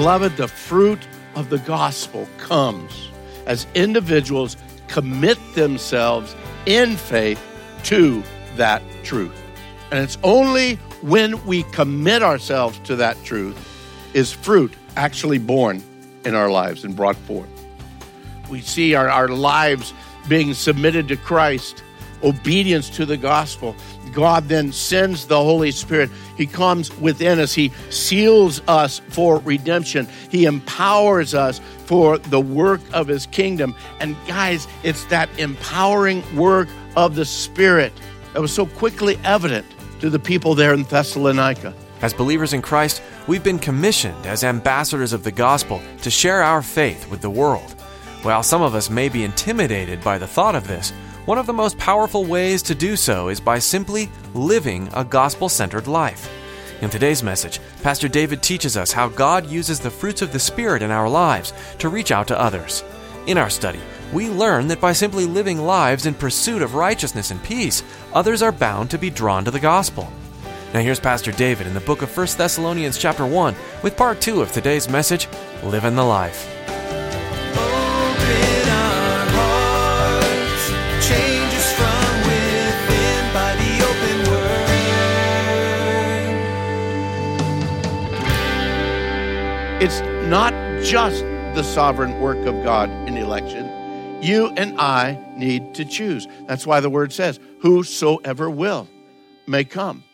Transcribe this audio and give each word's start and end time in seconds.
Beloved, 0.00 0.38
the 0.38 0.48
fruit 0.48 1.06
of 1.34 1.50
the 1.50 1.58
gospel 1.58 2.26
comes 2.38 3.10
as 3.44 3.66
individuals 3.74 4.56
commit 4.88 5.36
themselves 5.54 6.34
in 6.64 6.96
faith 6.96 7.38
to 7.82 8.22
that 8.56 8.80
truth. 9.02 9.38
And 9.90 10.00
it's 10.00 10.16
only 10.22 10.76
when 11.02 11.44
we 11.44 11.64
commit 11.64 12.22
ourselves 12.22 12.78
to 12.84 12.96
that 12.96 13.22
truth 13.24 13.54
is 14.14 14.32
fruit 14.32 14.72
actually 14.96 15.36
borne 15.36 15.82
in 16.24 16.34
our 16.34 16.50
lives 16.50 16.82
and 16.82 16.96
brought 16.96 17.16
forth. 17.16 17.50
We 18.48 18.62
see 18.62 18.94
our, 18.94 19.10
our 19.10 19.28
lives 19.28 19.92
being 20.30 20.54
submitted 20.54 21.08
to 21.08 21.16
Christ, 21.18 21.84
obedience 22.22 22.88
to 22.96 23.04
the 23.04 23.18
gospel. 23.18 23.76
God 24.12 24.48
then 24.48 24.72
sends 24.72 25.26
the 25.26 25.42
Holy 25.42 25.70
Spirit. 25.70 26.10
He 26.36 26.46
comes 26.46 26.96
within 26.98 27.38
us. 27.38 27.54
He 27.54 27.72
seals 27.90 28.60
us 28.68 29.00
for 29.08 29.38
redemption. 29.38 30.08
He 30.30 30.44
empowers 30.44 31.34
us 31.34 31.60
for 31.86 32.18
the 32.18 32.40
work 32.40 32.80
of 32.92 33.08
His 33.08 33.26
kingdom. 33.26 33.74
And 34.00 34.16
guys, 34.26 34.66
it's 34.82 35.04
that 35.06 35.28
empowering 35.38 36.22
work 36.36 36.68
of 36.96 37.14
the 37.14 37.24
Spirit 37.24 37.92
that 38.32 38.40
was 38.40 38.52
so 38.52 38.66
quickly 38.66 39.18
evident 39.24 39.66
to 40.00 40.10
the 40.10 40.18
people 40.18 40.54
there 40.54 40.74
in 40.74 40.84
Thessalonica. 40.84 41.74
As 42.02 42.14
believers 42.14 42.52
in 42.52 42.62
Christ, 42.62 43.02
we've 43.26 43.44
been 43.44 43.58
commissioned 43.58 44.24
as 44.24 44.42
ambassadors 44.42 45.12
of 45.12 45.22
the 45.22 45.30
gospel 45.30 45.82
to 46.02 46.10
share 46.10 46.42
our 46.42 46.62
faith 46.62 47.10
with 47.10 47.20
the 47.20 47.28
world. 47.28 47.74
While 48.22 48.42
some 48.42 48.62
of 48.62 48.74
us 48.74 48.88
may 48.90 49.08
be 49.08 49.24
intimidated 49.24 50.02
by 50.02 50.18
the 50.18 50.26
thought 50.26 50.54
of 50.54 50.66
this, 50.66 50.92
one 51.26 51.38
of 51.38 51.46
the 51.46 51.52
most 51.52 51.76
powerful 51.78 52.24
ways 52.24 52.62
to 52.62 52.74
do 52.74 52.96
so 52.96 53.28
is 53.28 53.40
by 53.40 53.58
simply 53.58 54.08
living 54.34 54.88
a 54.94 55.04
gospel 55.04 55.48
centered 55.48 55.86
life. 55.86 56.30
In 56.80 56.88
today's 56.88 57.22
message, 57.22 57.60
Pastor 57.82 58.08
David 58.08 58.42
teaches 58.42 58.76
us 58.76 58.90
how 58.90 59.08
God 59.08 59.46
uses 59.46 59.80
the 59.80 59.90
fruits 59.90 60.22
of 60.22 60.32
the 60.32 60.38
Spirit 60.38 60.82
in 60.82 60.90
our 60.90 61.08
lives 61.08 61.52
to 61.78 61.90
reach 61.90 62.10
out 62.10 62.26
to 62.28 62.40
others. 62.40 62.82
In 63.26 63.36
our 63.36 63.50
study, 63.50 63.80
we 64.14 64.30
learn 64.30 64.66
that 64.68 64.80
by 64.80 64.92
simply 64.92 65.26
living 65.26 65.58
lives 65.58 66.06
in 66.06 66.14
pursuit 66.14 66.62
of 66.62 66.74
righteousness 66.74 67.30
and 67.30 67.42
peace, 67.42 67.82
others 68.14 68.40
are 68.40 68.50
bound 68.50 68.90
to 68.90 68.98
be 68.98 69.10
drawn 69.10 69.44
to 69.44 69.50
the 69.50 69.60
gospel. 69.60 70.10
Now 70.72 70.80
here's 70.80 71.00
Pastor 71.00 71.32
David 71.32 71.66
in 71.66 71.74
the 71.74 71.80
book 71.80 72.00
of 72.00 72.16
1 72.16 72.28
Thessalonians 72.38 72.96
chapter 72.96 73.26
1 73.26 73.54
with 73.82 73.96
part 73.96 74.20
2 74.20 74.40
of 74.40 74.52
today's 74.52 74.88
message, 74.88 75.28
Living 75.64 75.96
the 75.96 76.04
Life. 76.04 76.59
It's 89.82 90.02
not 90.28 90.52
just 90.84 91.22
the 91.54 91.62
sovereign 91.62 92.20
work 92.20 92.36
of 92.46 92.62
God 92.62 92.90
in 93.08 93.16
election. 93.16 93.64
You 94.22 94.48
and 94.48 94.78
I 94.78 95.18
need 95.38 95.74
to 95.76 95.86
choose. 95.86 96.28
That's 96.46 96.66
why 96.66 96.80
the 96.80 96.90
word 96.90 97.14
says, 97.14 97.40
Whosoever 97.60 98.50
will 98.50 98.88
may 99.46 99.64
come. 99.64 100.04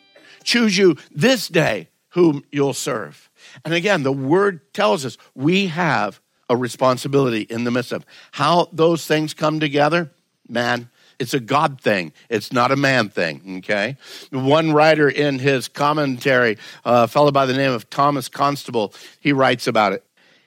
Choose 0.44 0.78
you 0.78 0.97
this 1.10 1.49
day 1.49 1.88
whom 2.10 2.44
you'll 2.53 2.75
serve. 2.75 3.28
And 3.65 3.75
again, 3.75 4.05
the 4.05 4.12
word 4.12 4.72
tells 4.72 5.05
us 5.05 5.19
we 5.34 5.66
have 5.66 6.21
a 6.49 6.56
responsibility 6.56 7.41
in 7.41 7.65
the 7.65 7.72
midst 7.72 7.91
of 7.91 8.06
how 8.31 8.69
those 8.72 9.05
things 9.05 9.34
come 9.34 9.59
together. 9.59 10.12
Man, 10.49 10.91
it's 11.19 11.34
a 11.34 11.41
God 11.41 11.81
thing. 11.81 12.12
It's 12.28 12.53
not 12.53 12.72
a 12.72 12.77
man 12.77 13.09
thing, 13.09 13.59
okay? 13.59 13.97
One 14.31 14.72
writer 14.72 15.09
in 15.09 15.38
his 15.38 15.69
commentary, 15.69 16.59
a 16.84 17.09
fellow 17.09 17.31
by 17.31 17.47
the 17.47 17.54
name 17.54 17.72
of 17.72 17.88
Thomas 17.91 18.28
Constable, 18.28 18.93
he 19.21 19.32
writes 19.32 19.66
about 19.66 19.93
it. 19.93 20.05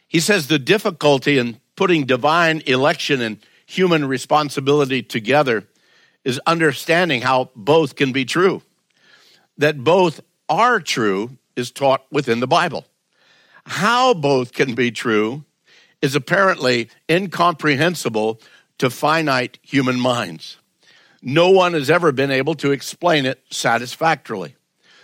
He 0.08 0.20
says 0.20 0.48
the 0.48 0.60
difficulty 0.60 1.38
in 1.38 1.60
putting 1.76 2.06
divine 2.06 2.62
election 2.66 3.22
and 3.22 3.40
human 3.66 4.06
responsibility 4.06 5.04
together 5.04 5.68
is 6.24 6.40
understanding 6.46 7.22
how 7.22 7.52
both 7.56 7.96
can 7.96 8.12
be 8.12 8.26
true. 8.26 8.62
That 9.58 9.84
both 9.84 10.22
are 10.48 10.80
true 10.80 11.38
is 11.56 11.72
taught 11.72 12.06
within 12.12 12.40
the 12.40 12.48
Bible. 12.48 12.86
How 13.66 14.14
both 14.14 14.54
can 14.54 14.74
be 14.74 14.92
true 14.92 15.46
is 16.02 16.16
apparently 16.16 16.90
incomprehensible 17.10 18.40
to 18.80 18.90
finite 18.90 19.60
human 19.62 20.00
minds. 20.00 20.58
No 21.22 21.50
one 21.50 21.74
has 21.74 21.90
ever 21.90 22.12
been 22.12 22.32
able 22.32 22.56
to 22.56 22.72
explain 22.72 23.26
it 23.26 23.44
satisfactorily. 23.50 24.56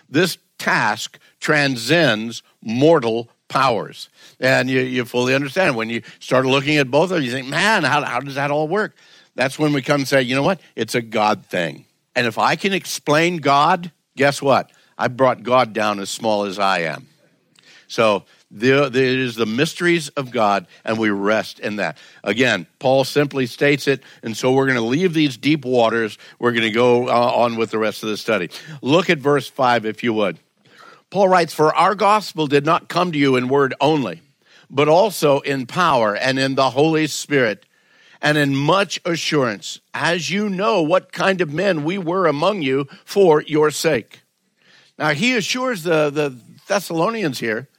This 0.09 0.37
task 0.57 1.19
transcends 1.39 2.43
mortal 2.61 3.29
powers. 3.47 4.09
And 4.39 4.69
you, 4.69 4.81
you 4.81 5.05
fully 5.05 5.35
understand 5.35 5.75
when 5.75 5.89
you 5.89 6.01
start 6.19 6.45
looking 6.45 6.77
at 6.77 6.89
both 6.89 7.05
of 7.05 7.17
them, 7.17 7.23
you 7.23 7.31
think, 7.31 7.47
man, 7.47 7.83
how, 7.83 8.03
how 8.03 8.19
does 8.19 8.35
that 8.35 8.51
all 8.51 8.67
work? 8.67 8.95
That's 9.35 9.59
when 9.59 9.73
we 9.73 9.81
come 9.81 10.01
and 10.01 10.07
say, 10.07 10.21
you 10.21 10.35
know 10.35 10.43
what? 10.43 10.61
It's 10.75 10.95
a 10.95 11.01
God 11.01 11.45
thing. 11.45 11.85
And 12.15 12.25
if 12.25 12.37
I 12.37 12.55
can 12.55 12.73
explain 12.73 13.37
God, 13.37 13.91
guess 14.15 14.41
what? 14.41 14.71
I 14.97 15.09
brought 15.09 15.43
God 15.43 15.73
down 15.73 15.99
as 15.99 16.09
small 16.09 16.45
as 16.45 16.57
I 16.57 16.79
am. 16.79 17.07
So 17.87 18.23
there, 18.51 18.89
there 18.89 19.06
is 19.06 19.35
the 19.35 19.45
mysteries 19.45 20.09
of 20.09 20.31
God, 20.31 20.67
and 20.83 20.97
we 20.97 21.09
rest 21.09 21.59
in 21.59 21.78
that. 21.78 21.97
Again, 22.23 22.67
Paul 22.79 23.03
simply 23.03 23.47
states 23.47 23.88
it, 23.88 24.03
and 24.23 24.38
so 24.38 24.53
we're 24.53 24.67
going 24.67 24.78
to 24.78 24.81
leave 24.81 25.13
these 25.13 25.35
deep 25.35 25.66
waters. 25.66 26.17
We're 26.39 26.51
going 26.51 26.63
to 26.63 26.72
go 26.72 27.09
uh, 27.09 27.11
on 27.11 27.55
with 27.55 27.72
the 27.72 27.79
rest 27.79 28.03
of 28.03 28.09
the 28.09 28.17
study. 28.17 28.50
Look 28.81 29.09
at 29.09 29.17
verse 29.17 29.47
5, 29.47 29.85
if 29.85 30.03
you 30.03 30.13
would. 30.13 30.39
Paul 31.09 31.28
writes, 31.28 31.53
For 31.53 31.73
our 31.75 31.95
gospel 31.95 32.47
did 32.47 32.66
not 32.66 32.88
come 32.88 33.11
to 33.11 33.17
you 33.17 33.35
in 33.35 33.47
word 33.47 33.73
only, 33.81 34.22
but 34.69 34.88
also 34.88 35.39
in 35.39 35.66
power 35.66 36.16
and 36.16 36.38
in 36.38 36.55
the 36.55 36.69
Holy 36.69 37.07
Spirit 37.07 37.66
and 38.22 38.38
in 38.38 38.55
much 38.55 39.00
assurance, 39.05 39.79
as 39.94 40.29
you 40.31 40.50
know 40.50 40.81
what 40.81 41.11
kind 41.11 41.41
of 41.41 41.53
men 41.53 41.84
we 41.84 41.97
were 41.97 42.28
among 42.28 42.61
you 42.61 42.88
for 43.03 43.41
your 43.44 43.69
sake. 43.69 44.22
Now, 44.97 45.09
he 45.09 45.35
assures 45.35 45.84
the, 45.84 46.09
the 46.09 46.39
Thessalonians 46.67 47.39
here 47.39 47.69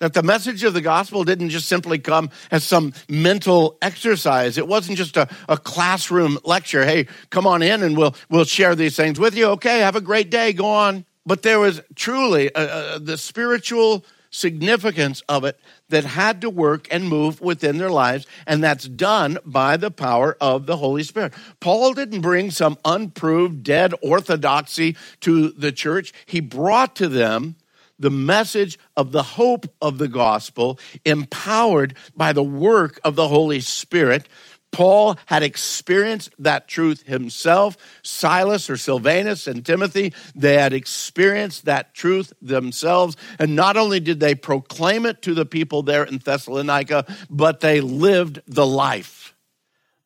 that 0.00 0.14
the 0.14 0.22
message 0.22 0.64
of 0.64 0.74
the 0.74 0.80
gospel 0.80 1.24
didn't 1.24 1.50
just 1.50 1.68
simply 1.68 1.98
come 1.98 2.30
as 2.50 2.64
some 2.64 2.92
mental 3.08 3.78
exercise. 3.80 4.58
It 4.58 4.66
wasn't 4.66 4.98
just 4.98 5.16
a, 5.16 5.28
a 5.48 5.56
classroom 5.56 6.38
lecture. 6.44 6.84
Hey, 6.84 7.06
come 7.30 7.46
on 7.46 7.62
in 7.62 7.82
and 7.82 7.96
we'll, 7.96 8.16
we'll 8.28 8.44
share 8.44 8.74
these 8.74 8.96
things 8.96 9.20
with 9.20 9.36
you. 9.36 9.46
Okay, 9.50 9.80
have 9.80 9.96
a 9.96 10.00
great 10.00 10.30
day. 10.30 10.52
Go 10.52 10.66
on. 10.66 11.04
But 11.24 11.42
there 11.42 11.60
was 11.60 11.80
truly 11.94 12.52
uh, 12.54 12.98
the 12.98 13.18
spiritual 13.18 14.04
significance 14.30 15.22
of 15.28 15.44
it 15.44 15.58
that 15.90 16.04
had 16.04 16.40
to 16.40 16.48
work 16.48 16.88
and 16.90 17.06
move 17.06 17.40
within 17.40 17.78
their 17.78 17.90
lives, 17.90 18.26
and 18.46 18.62
that's 18.62 18.88
done 18.88 19.38
by 19.44 19.76
the 19.76 19.90
power 19.90 20.36
of 20.40 20.66
the 20.66 20.76
Holy 20.76 21.02
Spirit. 21.02 21.34
Paul 21.58 21.92
didn't 21.94 22.20
bring 22.20 22.50
some 22.50 22.78
unproved 22.84 23.64
dead 23.64 23.92
orthodoxy 24.02 24.96
to 25.20 25.50
the 25.50 25.72
church, 25.72 26.12
he 26.26 26.40
brought 26.40 26.96
to 26.96 27.08
them 27.08 27.56
the 28.00 28.10
message 28.10 28.78
of 28.96 29.12
the 29.12 29.22
hope 29.22 29.66
of 29.80 29.98
the 29.98 30.08
gospel, 30.08 30.80
empowered 31.04 31.94
by 32.16 32.32
the 32.32 32.42
work 32.42 32.98
of 33.04 33.14
the 33.14 33.28
Holy 33.28 33.60
Spirit. 33.60 34.26
Paul 34.72 35.18
had 35.26 35.42
experienced 35.42 36.32
that 36.38 36.68
truth 36.68 37.02
himself. 37.02 37.76
Silas 38.02 38.70
or 38.70 38.76
Silvanus 38.76 39.46
and 39.46 39.66
Timothy, 39.66 40.12
they 40.34 40.54
had 40.54 40.72
experienced 40.72 41.64
that 41.64 41.92
truth 41.94 42.32
themselves. 42.40 43.16
And 43.38 43.56
not 43.56 43.76
only 43.76 44.00
did 44.00 44.20
they 44.20 44.34
proclaim 44.34 45.06
it 45.06 45.22
to 45.22 45.34
the 45.34 45.46
people 45.46 45.82
there 45.82 46.04
in 46.04 46.18
Thessalonica, 46.18 47.04
but 47.28 47.60
they 47.60 47.80
lived 47.80 48.42
the 48.46 48.66
life 48.66 49.34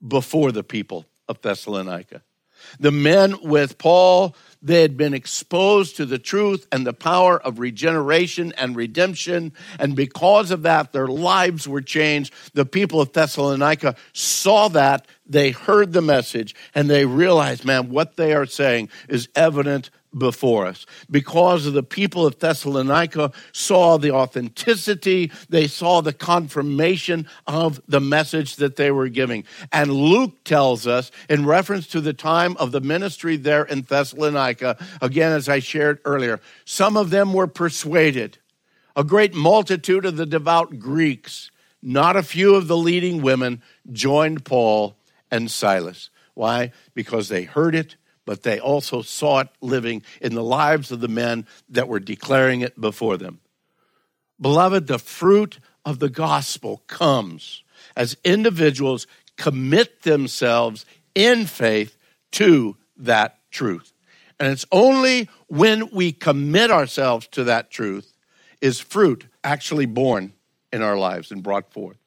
before 0.07 0.51
the 0.51 0.65
people 0.65 1.07
of 1.29 1.41
Thessalonica. 1.43 2.23
The 2.81 2.91
men 2.91 3.37
with 3.43 3.79
Paul, 3.79 4.35
they 4.65 4.81
had 4.81 4.97
been 4.97 5.13
exposed 5.13 5.97
to 5.97 6.07
the 6.07 6.19
truth 6.19 6.67
and 6.73 6.87
the 6.87 6.95
power 6.95 7.41
of 7.41 7.59
regeneration 7.61 8.53
and 8.57 8.75
redemption. 8.75 9.53
And 9.79 9.95
because 9.95 10.51
of 10.51 10.63
that, 10.63 10.93
their 10.93 11.07
lives 11.07 11.69
were 11.69 11.83
changed. 11.83 12.33
The 12.55 12.65
people 12.65 13.01
of 13.01 13.13
Thessalonica 13.13 13.95
saw 14.15 14.69
that, 14.69 15.07
they 15.27 15.53
heard 15.53 15.93
the 15.93 16.03
message, 16.03 16.55
and 16.75 16.89
they 16.89 17.05
realized, 17.07 17.65
man, 17.65 17.91
what 17.91 18.17
they 18.17 18.35
are 18.35 18.47
saying 18.47 18.89
is 19.09 19.29
evident 19.35 19.91
before 20.17 20.67
us. 20.67 20.87
Because 21.11 21.71
the 21.73 21.83
people 21.83 22.27
of 22.27 22.39
Thessalonica 22.39 23.33
saw 23.53 23.99
the 23.99 24.13
authenticity, 24.13 25.31
they 25.49 25.67
saw 25.67 26.01
the 26.01 26.13
confirmation 26.13 27.29
of 27.47 27.81
the 27.89 28.01
message 28.01 28.57
that 28.57 28.77
they 28.77 28.91
were 28.91 29.09
giving. 29.09 29.45
And 29.73 29.93
Luke 29.93 30.45
tells 30.45 30.87
us, 30.87 31.11
in 31.29 31.47
reference 31.47 31.87
to 31.89 32.01
the 32.01 32.13
time 32.13 32.57
of 32.59 32.73
the 32.73 32.81
ministry 32.81 33.37
there 33.37 33.65
in 33.65 33.83
Thessalonica, 33.83 34.77
again, 35.01 35.33
as 35.33 35.49
I 35.49 35.59
shared 35.59 36.01
earlier, 36.05 36.41
some 36.65 36.97
of 36.97 37.11
them 37.11 37.33
were 37.33 37.47
persuaded. 37.47 38.39
A 38.97 39.05
great 39.05 39.35
multitude 39.35 40.05
of 40.05 40.17
the 40.17 40.27
devout 40.27 40.79
Greeks, 40.79 41.51
not 41.83 42.17
a 42.17 42.23
few 42.23 42.55
of 42.55 42.69
the 42.69 42.77
leading 42.77 43.23
women, 43.23 43.61
joined 43.93 44.45
Paul 44.45 44.97
and 45.31 45.51
Silas. 45.51 46.11
Why? 46.35 46.73
Because 46.95 47.29
they 47.29 47.43
heard 47.43 47.75
it 47.75 47.97
but 48.25 48.43
they 48.43 48.59
also 48.59 49.03
saw 49.03 49.41
it 49.41 49.49
living 49.61 50.03
in 50.21 50.35
the 50.35 50.43
lives 50.43 50.91
of 50.91 51.01
the 51.01 51.09
men 51.09 51.47
that 51.69 51.89
were 51.89 52.01
declaring 52.01 52.61
it 52.61 52.81
before 52.81 53.17
them. 53.17 53.41
Beloved, 54.41 54.87
the 54.87 54.99
fruit 54.99 55.59
of 55.85 55.99
the 55.99 56.09
gospel 56.09 56.83
comes 56.87 57.63
as 57.97 58.17
individuals 58.25 59.07
commit 59.37 60.03
themselves 60.03 60.87
in 61.15 61.47
faith 61.47 61.97
to 62.33 62.77
that 62.97 63.39
truth. 63.51 63.93
And 64.41 64.51
it's 64.51 64.67
only 64.73 65.29
when 65.47 65.91
we 65.91 66.13
commit 66.13 66.71
ourselves 66.71 67.29
to 67.29 67.45
that 67.45 67.71
truth 67.71 68.13
is 68.61 68.81
fruit 68.81 69.27
actually 69.45 69.87
borne 69.87 70.33
in 70.73 70.83
our 70.83 70.97
lives 70.97 71.31
and 71.31 71.43
brought 71.43 71.73
forth. 71.73 71.99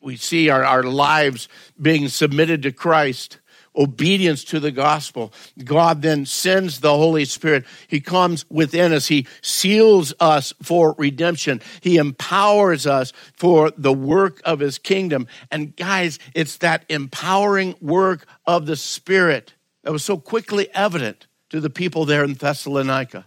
We 0.00 0.16
see 0.16 0.48
our, 0.48 0.64
our 0.64 0.82
lives 0.82 1.48
being 1.80 2.08
submitted 2.08 2.62
to 2.62 2.72
Christ 2.72 3.38
obedience 3.74 4.44
to 4.44 4.60
the 4.60 4.70
gospel. 4.70 5.32
God 5.62 6.02
then 6.02 6.26
sends 6.26 6.80
the 6.80 6.94
Holy 6.94 7.24
Spirit. 7.24 7.64
He 7.88 8.00
comes 8.00 8.44
within 8.50 8.92
us. 8.92 9.08
He 9.08 9.26
seals 9.40 10.12
us 10.20 10.52
for 10.62 10.94
redemption. 10.98 11.60
He 11.80 11.96
empowers 11.96 12.86
us 12.86 13.12
for 13.34 13.72
the 13.76 13.92
work 13.92 14.40
of 14.44 14.60
his 14.60 14.78
kingdom. 14.78 15.26
And 15.50 15.74
guys, 15.76 16.18
it's 16.34 16.58
that 16.58 16.84
empowering 16.88 17.74
work 17.80 18.26
of 18.46 18.66
the 18.66 18.76
Spirit 18.76 19.54
that 19.82 19.92
was 19.92 20.04
so 20.04 20.16
quickly 20.16 20.68
evident 20.74 21.26
to 21.50 21.60
the 21.60 21.70
people 21.70 22.04
there 22.04 22.24
in 22.24 22.34
Thessalonica. 22.34 23.26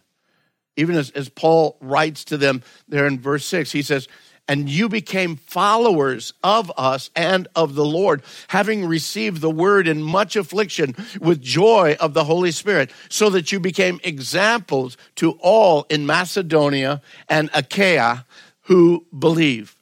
Even 0.77 0.95
as, 0.95 1.09
as 1.11 1.29
Paul 1.29 1.77
writes 1.79 2.25
to 2.25 2.37
them 2.37 2.61
there 2.87 3.07
in 3.07 3.19
verse 3.19 3.45
6, 3.45 3.71
he 3.71 3.81
says, 3.81 4.07
and 4.47 4.69
you 4.69 4.87
became 4.89 5.37
followers 5.37 6.33
of 6.43 6.71
us 6.77 7.09
and 7.15 7.47
of 7.55 7.75
the 7.75 7.85
Lord, 7.85 8.21
having 8.49 8.85
received 8.85 9.41
the 9.41 9.49
word 9.49 9.87
in 9.87 10.01
much 10.01 10.35
affliction 10.35 10.95
with 11.19 11.41
joy 11.41 11.97
of 11.99 12.13
the 12.13 12.25
Holy 12.25 12.51
Spirit, 12.51 12.91
so 13.09 13.29
that 13.31 13.51
you 13.51 13.59
became 13.59 13.99
examples 14.03 14.97
to 15.15 15.31
all 15.41 15.85
in 15.89 16.05
Macedonia 16.05 17.01
and 17.27 17.49
Achaia 17.53 18.25
who 18.61 19.05
believe. 19.17 19.75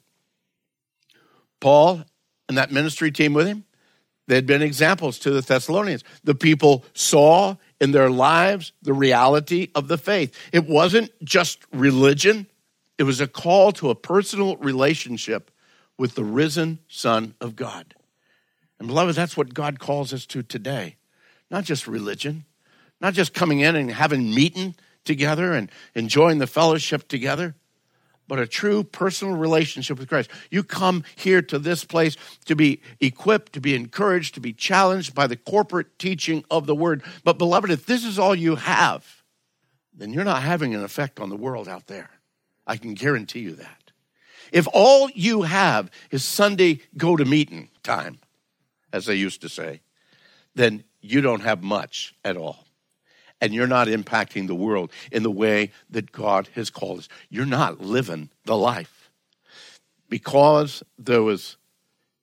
Paul 1.60 2.04
and 2.48 2.58
that 2.58 2.70
ministry 2.70 3.10
team 3.10 3.32
with 3.32 3.46
him, 3.46 3.64
they 4.26 4.34
had 4.34 4.46
been 4.46 4.62
examples 4.62 5.18
to 5.20 5.30
the 5.30 5.42
Thessalonians. 5.42 6.04
The 6.24 6.34
people 6.34 6.84
saw 6.94 7.56
in 7.80 7.92
their 7.92 8.10
lives 8.10 8.72
the 8.82 8.94
reality 8.94 9.68
of 9.74 9.88
the 9.88 9.98
faith. 9.98 10.34
It 10.52 10.66
wasn't 10.66 11.10
just 11.22 11.58
religion 11.72 12.46
it 12.98 13.04
was 13.04 13.20
a 13.20 13.26
call 13.26 13.72
to 13.72 13.90
a 13.90 13.94
personal 13.94 14.56
relationship 14.56 15.50
with 15.98 16.14
the 16.14 16.24
risen 16.24 16.78
Son 16.88 17.34
of 17.40 17.56
God. 17.56 17.94
And 18.78 18.88
beloved, 18.88 19.14
that's 19.14 19.36
what 19.36 19.54
God 19.54 19.78
calls 19.78 20.12
us 20.12 20.26
to 20.26 20.42
today. 20.42 20.96
Not 21.50 21.64
just 21.64 21.86
religion, 21.86 22.44
not 23.00 23.14
just 23.14 23.34
coming 23.34 23.60
in 23.60 23.76
and 23.76 23.90
having 23.90 24.34
meeting 24.34 24.74
together 25.04 25.52
and 25.52 25.70
enjoying 25.94 26.38
the 26.38 26.46
fellowship 26.46 27.06
together, 27.08 27.54
but 28.26 28.38
a 28.38 28.46
true 28.46 28.82
personal 28.82 29.36
relationship 29.36 29.98
with 29.98 30.08
Christ. 30.08 30.30
You 30.50 30.64
come 30.64 31.04
here 31.14 31.42
to 31.42 31.58
this 31.58 31.84
place 31.84 32.16
to 32.46 32.56
be 32.56 32.80
equipped, 33.00 33.52
to 33.52 33.60
be 33.60 33.74
encouraged, 33.74 34.34
to 34.34 34.40
be 34.40 34.52
challenged 34.52 35.14
by 35.14 35.26
the 35.26 35.36
corporate 35.36 35.98
teaching 35.98 36.44
of 36.50 36.66
the 36.66 36.74
word. 36.74 37.02
But 37.22 37.38
beloved, 37.38 37.70
if 37.70 37.84
this 37.86 38.04
is 38.04 38.18
all 38.18 38.34
you 38.34 38.56
have, 38.56 39.22
then 39.92 40.12
you're 40.12 40.24
not 40.24 40.42
having 40.42 40.74
an 40.74 40.82
effect 40.82 41.20
on 41.20 41.28
the 41.28 41.36
world 41.36 41.68
out 41.68 41.86
there. 41.86 42.10
I 42.66 42.76
can 42.76 42.94
guarantee 42.94 43.40
you 43.40 43.52
that. 43.52 43.90
If 44.52 44.66
all 44.72 45.10
you 45.10 45.42
have 45.42 45.90
is 46.10 46.24
Sunday 46.24 46.80
go 46.96 47.16
to 47.16 47.24
meeting 47.24 47.70
time, 47.82 48.18
as 48.92 49.06
they 49.06 49.14
used 49.14 49.40
to 49.42 49.48
say, 49.48 49.80
then 50.54 50.84
you 51.00 51.20
don't 51.20 51.42
have 51.42 51.62
much 51.62 52.14
at 52.24 52.36
all. 52.36 52.64
And 53.40 53.52
you're 53.52 53.66
not 53.66 53.88
impacting 53.88 54.46
the 54.46 54.54
world 54.54 54.92
in 55.10 55.22
the 55.22 55.30
way 55.30 55.72
that 55.90 56.12
God 56.12 56.48
has 56.54 56.70
called 56.70 57.00
us. 57.00 57.08
You're 57.28 57.44
not 57.44 57.80
living 57.80 58.30
the 58.44 58.56
life. 58.56 59.10
Because 60.08 60.82
there 60.98 61.22
was 61.22 61.56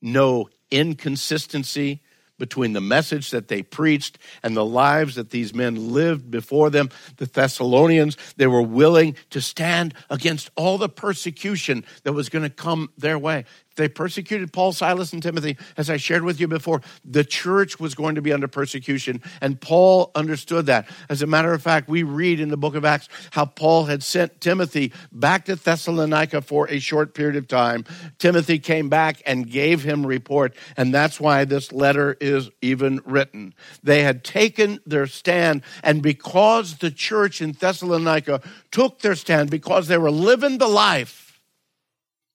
no 0.01 0.49
inconsistency 0.71 2.01
between 2.41 2.73
the 2.73 2.81
message 2.81 3.29
that 3.29 3.47
they 3.47 3.61
preached 3.61 4.17
and 4.41 4.57
the 4.57 4.65
lives 4.65 5.13
that 5.13 5.29
these 5.29 5.53
men 5.53 5.93
lived 5.93 6.31
before 6.31 6.71
them, 6.71 6.89
the 7.17 7.27
Thessalonians, 7.27 8.17
they 8.35 8.47
were 8.47 8.63
willing 8.63 9.15
to 9.29 9.39
stand 9.39 9.93
against 10.09 10.49
all 10.55 10.79
the 10.79 10.89
persecution 10.89 11.85
that 12.03 12.13
was 12.13 12.29
going 12.29 12.41
to 12.41 12.49
come 12.49 12.89
their 12.97 13.19
way. 13.19 13.45
They 13.81 13.87
persecuted 13.87 14.53
Paul, 14.53 14.73
Silas, 14.73 15.11
and 15.11 15.23
Timothy, 15.23 15.57
as 15.75 15.89
I 15.89 15.97
shared 15.97 16.23
with 16.23 16.39
you 16.39 16.47
before. 16.47 16.83
The 17.03 17.23
church 17.23 17.79
was 17.79 17.95
going 17.95 18.13
to 18.13 18.21
be 18.21 18.31
under 18.31 18.47
persecution, 18.47 19.23
and 19.41 19.59
Paul 19.59 20.11
understood 20.13 20.67
that. 20.67 20.87
As 21.09 21.23
a 21.23 21.25
matter 21.25 21.51
of 21.51 21.63
fact, 21.63 21.89
we 21.89 22.03
read 22.03 22.39
in 22.39 22.49
the 22.49 22.57
book 22.57 22.75
of 22.75 22.85
Acts 22.85 23.09
how 23.31 23.45
Paul 23.45 23.85
had 23.85 24.03
sent 24.03 24.39
Timothy 24.39 24.93
back 25.11 25.45
to 25.45 25.55
Thessalonica 25.55 26.43
for 26.43 26.69
a 26.69 26.77
short 26.77 27.15
period 27.15 27.37
of 27.37 27.47
time. 27.47 27.83
Timothy 28.19 28.59
came 28.59 28.87
back 28.87 29.23
and 29.25 29.49
gave 29.49 29.81
him 29.81 30.05
report, 30.05 30.55
and 30.77 30.93
that's 30.93 31.19
why 31.19 31.43
this 31.43 31.71
letter 31.71 32.15
is 32.21 32.51
even 32.61 33.01
written. 33.03 33.55
They 33.81 34.03
had 34.03 34.23
taken 34.23 34.79
their 34.85 35.07
stand, 35.07 35.63
and 35.83 36.03
because 36.03 36.77
the 36.77 36.91
church 36.91 37.41
in 37.41 37.53
Thessalonica 37.53 38.41
took 38.69 38.99
their 38.99 39.15
stand, 39.15 39.49
because 39.49 39.87
they 39.87 39.97
were 39.97 40.11
living 40.11 40.59
the 40.59 40.67
life, 40.67 41.30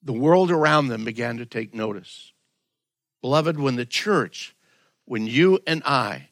the 0.06 0.12
world 0.12 0.52
around 0.52 0.86
them 0.86 1.04
began 1.04 1.38
to 1.38 1.44
take 1.44 1.74
notice. 1.74 2.32
Beloved, 3.22 3.58
when 3.58 3.74
the 3.74 3.84
church, 3.84 4.54
when 5.04 5.26
you 5.26 5.58
and 5.66 5.82
I 5.84 6.28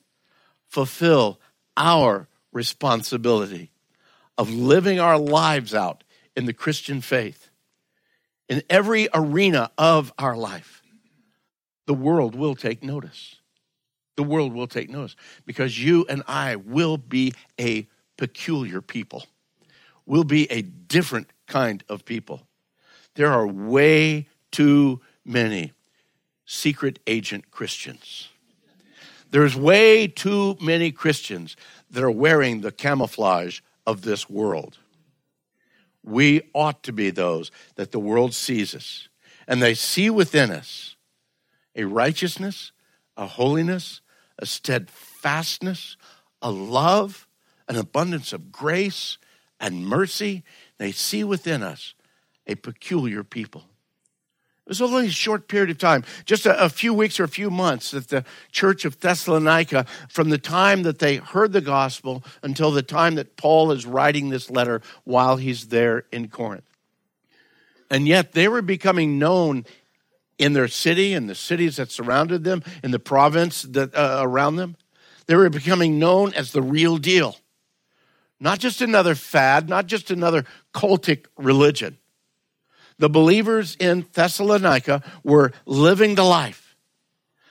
fulfill 0.69 1.41
our 1.77 2.29
responsibility 2.53 3.73
of 4.39 4.49
living 4.49 5.01
our 5.01 5.19
lives 5.19 5.75
out 5.75 6.05
in 6.37 6.47
the 6.47 6.53
Christian 6.53 7.01
faith, 7.01 7.51
in 8.49 8.63
every 8.71 9.09
arena 9.13 9.73
of 9.77 10.13
our 10.19 10.37
life, 10.37 10.81
the 11.87 11.95
world 11.95 12.37
will 12.37 12.55
take 12.55 12.81
notice. 12.81 13.37
The 14.17 14.23
world 14.23 14.53
will 14.53 14.69
take 14.69 14.89
notice 14.89 15.17
because 15.47 15.83
you 15.83 16.07
and 16.09 16.23
I 16.29 16.55
will 16.55 16.97
be 16.97 17.35
a 17.61 17.89
peculiar 18.17 18.81
people. 18.81 19.25
We'll 20.07 20.23
be 20.23 20.49
a 20.53 20.63
different 20.63 21.29
kind 21.49 21.83
of 21.89 22.05
people. 22.05 22.47
There 23.15 23.33
are 23.33 23.47
way 23.47 24.29
too 24.51 25.01
many 25.25 25.73
secret 26.47 26.99
agent 27.07 27.51
Christians. 27.51 28.29
There's 29.31 29.57
way 29.57 30.07
too 30.07 30.57
many 30.61 30.93
Christians 30.93 31.57
that 31.91 32.05
are 32.05 32.11
wearing 32.11 32.61
the 32.61 32.73
camouflage 32.73 33.61
of 33.87 34.03
this 34.03 34.29
world. 34.29 34.79
We 36.03 36.43
ought 36.53 36.83
to 36.85 36.93
be 36.93 37.11
those 37.11 37.51
that 37.77 37.91
the 37.91 37.99
world 37.99 38.35
sees 38.35 38.75
us 38.75 39.09
and 39.49 39.63
they 39.63 39.75
see 39.75 40.11
within 40.11 40.51
us 40.51 40.97
a 41.75 41.85
righteousness, 41.85 42.73
a 43.17 43.27
holiness, 43.27 44.01
a 44.39 44.47
steadfastness, 44.47 45.97
a 46.43 46.51
love, 46.51 47.27
an 47.69 47.77
abundance 47.77 48.33
of 48.33 48.53
grace 48.53 49.19
and 49.59 49.87
mercy. 49.87 50.45
They 50.79 50.93
see 50.93 51.25
within 51.25 51.63
us 51.63 51.95
a 52.47 52.55
peculiar 52.55 53.25
people. 53.25 53.65
It 54.67 54.71
was 54.71 54.81
only 54.81 55.09
a 55.09 55.11
short 55.11 55.47
period 55.47 55.69
of 55.69 55.77
time, 55.77 56.05
just 56.25 56.47
a, 56.47 56.65
a, 56.65 56.71
few 56.71 56.95
weeks 56.95 57.21
or 57.21 57.25
a 57.25 57.29
few 57.29 57.51
months, 57.51 57.91
that 57.91 58.09
the 58.09 58.25
church 58.51 58.87
of 58.87 58.99
Thessalonica, 58.99 59.85
from 60.09 60.31
the 60.31 60.39
time 60.39 60.85
that 60.85 61.01
they 61.01 61.17
heard 61.17 61.53
the 61.53 61.61
gospel 61.61 62.25
until 62.43 62.71
the 62.71 62.83
time 62.83 63.17
that 63.17 63.37
Paul 63.37 63.73
is 63.73 63.85
writing 63.85 64.31
this 64.31 64.51
letter 64.51 64.81
while 65.05 65.37
he's 65.37 65.69
there 65.69 66.07
in 66.11 66.29
Corinth. 66.29 66.65
And 67.91 68.09
yet 68.09 68.33
they 68.33 68.49
were 68.49 68.63
becoming 68.63 69.19
known 69.19 69.67
in 70.39 70.55
their 70.55 70.69
city 70.69 71.13
and 71.13 71.29
the 71.29 71.35
cities 71.35 71.77
that 71.77 71.91
surrounded 71.91 72.43
them, 72.43 72.63
in 72.83 72.91
the 72.91 72.99
province 72.99 73.63
that 73.63 73.95
uh, 73.95 74.21
around 74.23 74.57
them. 74.57 74.77
They 75.27 75.35
were 75.37 75.51
becoming 75.51 75.99
known 75.99 76.33
as 76.33 76.53
the 76.53 76.63
real 76.63 76.97
deal. 76.97 77.37
Not 78.41 78.59
just 78.61 78.81
another 78.81 79.15
fad, 79.15 79.69
not 79.69 79.87
just 79.87 80.11
another 80.11 80.45
cultic 80.73 81.27
religion. 81.37 81.99
The 82.99 83.09
believers 83.09 83.77
in 83.79 84.07
Thessalonica 84.13 85.03
were 85.23 85.53
living 85.67 86.15
the 86.15 86.25
life. 86.25 86.77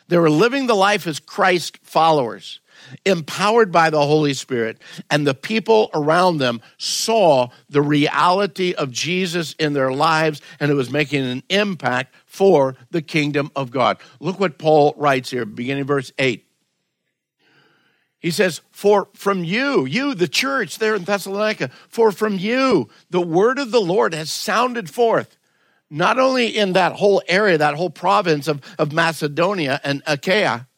They 0.07 0.17
were 0.17 0.29
living 0.29 0.67
the 0.67 0.75
life 0.75 1.07
as 1.07 1.19
Christ 1.19 1.79
followers 1.83 2.59
empowered 3.05 3.71
by 3.71 3.89
the 3.89 4.05
Holy 4.05 4.33
Spirit, 4.33 4.79
and 5.09 5.25
the 5.25 5.33
people 5.33 5.89
around 5.93 6.37
them 6.37 6.61
saw 6.77 7.49
the 7.69 7.81
reality 7.81 8.73
of 8.73 8.91
Jesus 8.91 9.53
in 9.53 9.73
their 9.73 9.91
lives, 9.91 10.41
and 10.59 10.71
it 10.71 10.75
was 10.75 10.89
making 10.89 11.23
an 11.23 11.43
impact 11.49 12.13
for 12.25 12.75
the 12.91 13.01
kingdom 13.01 13.51
of 13.55 13.71
God. 13.71 13.97
Look 14.19 14.39
what 14.39 14.57
Paul 14.57 14.93
writes 14.97 15.29
here, 15.29 15.45
beginning 15.45 15.85
verse 15.85 16.11
8. 16.17 16.45
He 18.23 18.31
says, 18.31 18.61
For 18.71 19.09
from 19.13 19.43
you, 19.43 19.85
you, 19.85 20.15
the 20.15 20.29
church 20.29 20.79
there 20.79 20.95
in 20.95 21.03
Thessalonica, 21.03 21.69
for 21.89 22.09
from 22.13 22.37
you 22.37 22.89
the 23.09 23.21
word 23.21 23.59
of 23.59 23.71
the 23.71 23.81
Lord 23.81 24.13
has 24.13 24.31
sounded 24.31 24.89
forth, 24.89 25.37
not 25.89 26.17
only 26.17 26.47
in 26.47 26.71
that 26.71 26.93
whole 26.93 27.21
area, 27.27 27.57
that 27.57 27.75
whole 27.75 27.89
province 27.89 28.47
of, 28.47 28.61
of 28.79 28.93
Macedonia 28.93 29.81
and 29.83 30.01
Achaia, 30.07 30.69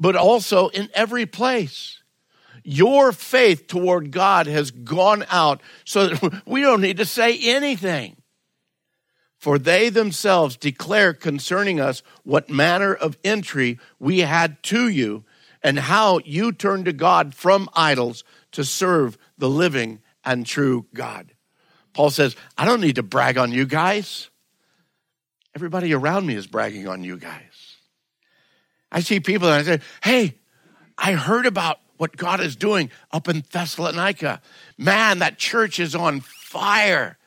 but 0.00 0.16
also 0.16 0.68
in 0.68 0.88
every 0.94 1.26
place. 1.26 2.00
Your 2.64 3.12
faith 3.12 3.66
toward 3.66 4.10
God 4.10 4.46
has 4.46 4.70
gone 4.70 5.26
out 5.30 5.60
so 5.84 6.08
that 6.08 6.42
we 6.46 6.62
don't 6.62 6.80
need 6.80 6.96
to 6.96 7.04
say 7.04 7.38
anything. 7.38 8.16
For 9.38 9.58
they 9.58 9.90
themselves 9.90 10.56
declare 10.56 11.12
concerning 11.12 11.78
us 11.78 12.02
what 12.24 12.48
manner 12.48 12.94
of 12.94 13.18
entry 13.22 13.78
we 13.98 14.20
had 14.20 14.62
to 14.64 14.88
you 14.88 15.25
and 15.66 15.80
how 15.80 16.20
you 16.24 16.52
turn 16.52 16.84
to 16.84 16.92
God 16.92 17.34
from 17.34 17.68
idols 17.74 18.22
to 18.52 18.64
serve 18.64 19.18
the 19.36 19.50
living 19.50 19.98
and 20.24 20.46
true 20.46 20.86
God. 20.94 21.32
Paul 21.92 22.10
says, 22.10 22.36
I 22.56 22.64
don't 22.64 22.80
need 22.80 22.94
to 22.94 23.02
brag 23.02 23.36
on 23.36 23.50
you 23.50 23.66
guys. 23.66 24.30
Everybody 25.56 25.92
around 25.92 26.24
me 26.24 26.36
is 26.36 26.46
bragging 26.46 26.86
on 26.86 27.02
you 27.02 27.16
guys. 27.16 27.78
I 28.92 29.00
see 29.00 29.18
people 29.18 29.48
and 29.48 29.56
I 29.56 29.62
say, 29.64 29.82
hey, 30.04 30.36
I 30.96 31.14
heard 31.14 31.46
about 31.46 31.80
what 31.96 32.16
God 32.16 32.38
is 32.38 32.54
doing 32.54 32.88
up 33.10 33.28
in 33.28 33.42
Thessalonica. 33.50 34.40
Man, 34.78 35.18
that 35.18 35.36
church 35.36 35.80
is 35.80 35.96
on 35.96 36.20
fire. 36.20 37.18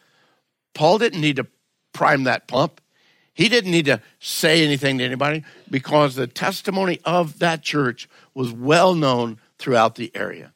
Paul 0.74 0.98
didn't 0.98 1.20
need 1.20 1.36
to 1.36 1.48
prime 1.92 2.24
that 2.24 2.48
pump. 2.48 2.80
He 3.40 3.48
didn't 3.48 3.72
need 3.72 3.86
to 3.86 4.02
say 4.20 4.66
anything 4.66 4.98
to 4.98 5.06
anybody 5.06 5.46
because 5.72 6.14
the 6.14 6.28
testimony 6.28 7.00
of 7.06 7.40
that 7.40 7.62
church 7.62 8.10
was 8.34 8.52
well 8.52 8.94
known 8.94 9.40
throughout 9.58 9.96
the 9.96 10.12
area. 10.14 10.52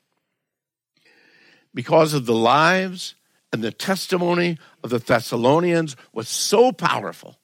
Because 1.74 2.14
of 2.14 2.26
the 2.26 2.36
lives 2.36 3.16
and 3.54 3.64
the 3.64 3.72
testimony 3.72 4.58
of 4.84 4.90
the 4.90 5.00
Thessalonians 5.00 5.96
was 6.12 6.28
so 6.28 6.74
powerful, 6.74 7.40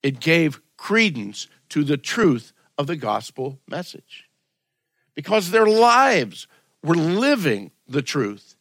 it 0.00 0.20
gave 0.20 0.60
credence 0.76 1.48
to 1.70 1.82
the 1.82 1.96
truth 1.96 2.52
of 2.78 2.86
the 2.86 2.94
gospel 2.94 3.58
message. 3.66 4.28
Because 5.16 5.50
their 5.50 5.66
lives 5.66 6.46
were 6.84 6.94
living 6.94 7.72
the 7.88 8.02
truth, 8.02 8.54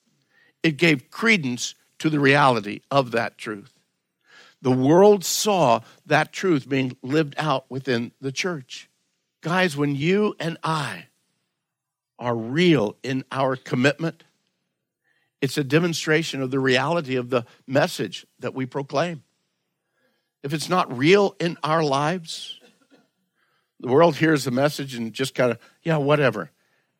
it 0.63 0.77
gave 0.77 1.11
credence 1.11 1.75
to 1.99 2.09
the 2.09 2.19
reality 2.19 2.81
of 2.89 3.11
that 3.11 3.37
truth. 3.37 3.76
The 4.61 4.71
world 4.71 5.23
saw 5.23 5.81
that 6.05 6.33
truth 6.33 6.67
being 6.67 6.97
lived 7.01 7.35
out 7.37 7.65
within 7.69 8.11
the 8.19 8.31
church. 8.31 8.89
Guys, 9.41 9.77
when 9.77 9.95
you 9.95 10.35
and 10.39 10.57
I 10.63 11.05
are 12.17 12.35
real 12.35 12.97
in 13.03 13.23
our 13.31 13.55
commitment, 13.55 14.23
it's 15.41 15.57
a 15.57 15.63
demonstration 15.63 16.41
of 16.41 16.49
the 16.49 16.59
reality 16.59 17.15
of 17.15 17.29
the 17.29 17.45
message 17.67 18.25
that 18.39 18.55
we 18.55 18.65
proclaim. 18.65 19.23
If 20.41 20.53
it's 20.53 20.69
not 20.69 20.95
real 20.95 21.35
in 21.39 21.57
our 21.63 21.83
lives, 21.83 22.59
the 23.79 23.89
world 23.89 24.15
hears 24.15 24.43
the 24.43 24.51
message 24.51 24.95
and 24.95 25.13
just 25.13 25.35
kind 25.35 25.51
of, 25.51 25.59
yeah, 25.83 25.97
whatever, 25.97 26.51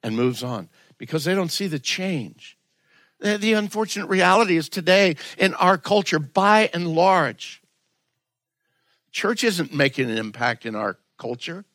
and 0.03 0.15
moves 0.15 0.43
on 0.43 0.69
because 0.97 1.25
they 1.25 1.33
don't 1.33 1.51
see 1.51 1.67
the 1.67 1.79
change. 1.79 2.56
The 3.19 3.53
unfortunate 3.53 4.07
reality 4.07 4.57
is 4.57 4.69
today 4.69 5.15
in 5.37 5.53
our 5.55 5.77
culture, 5.77 6.19
by 6.19 6.69
and 6.73 6.87
large, 6.87 7.61
church 9.11 9.43
isn't 9.43 9.73
making 9.73 10.09
an 10.11 10.17
impact 10.17 10.65
in 10.65 10.75
our 10.75 10.99
culture 11.17 11.65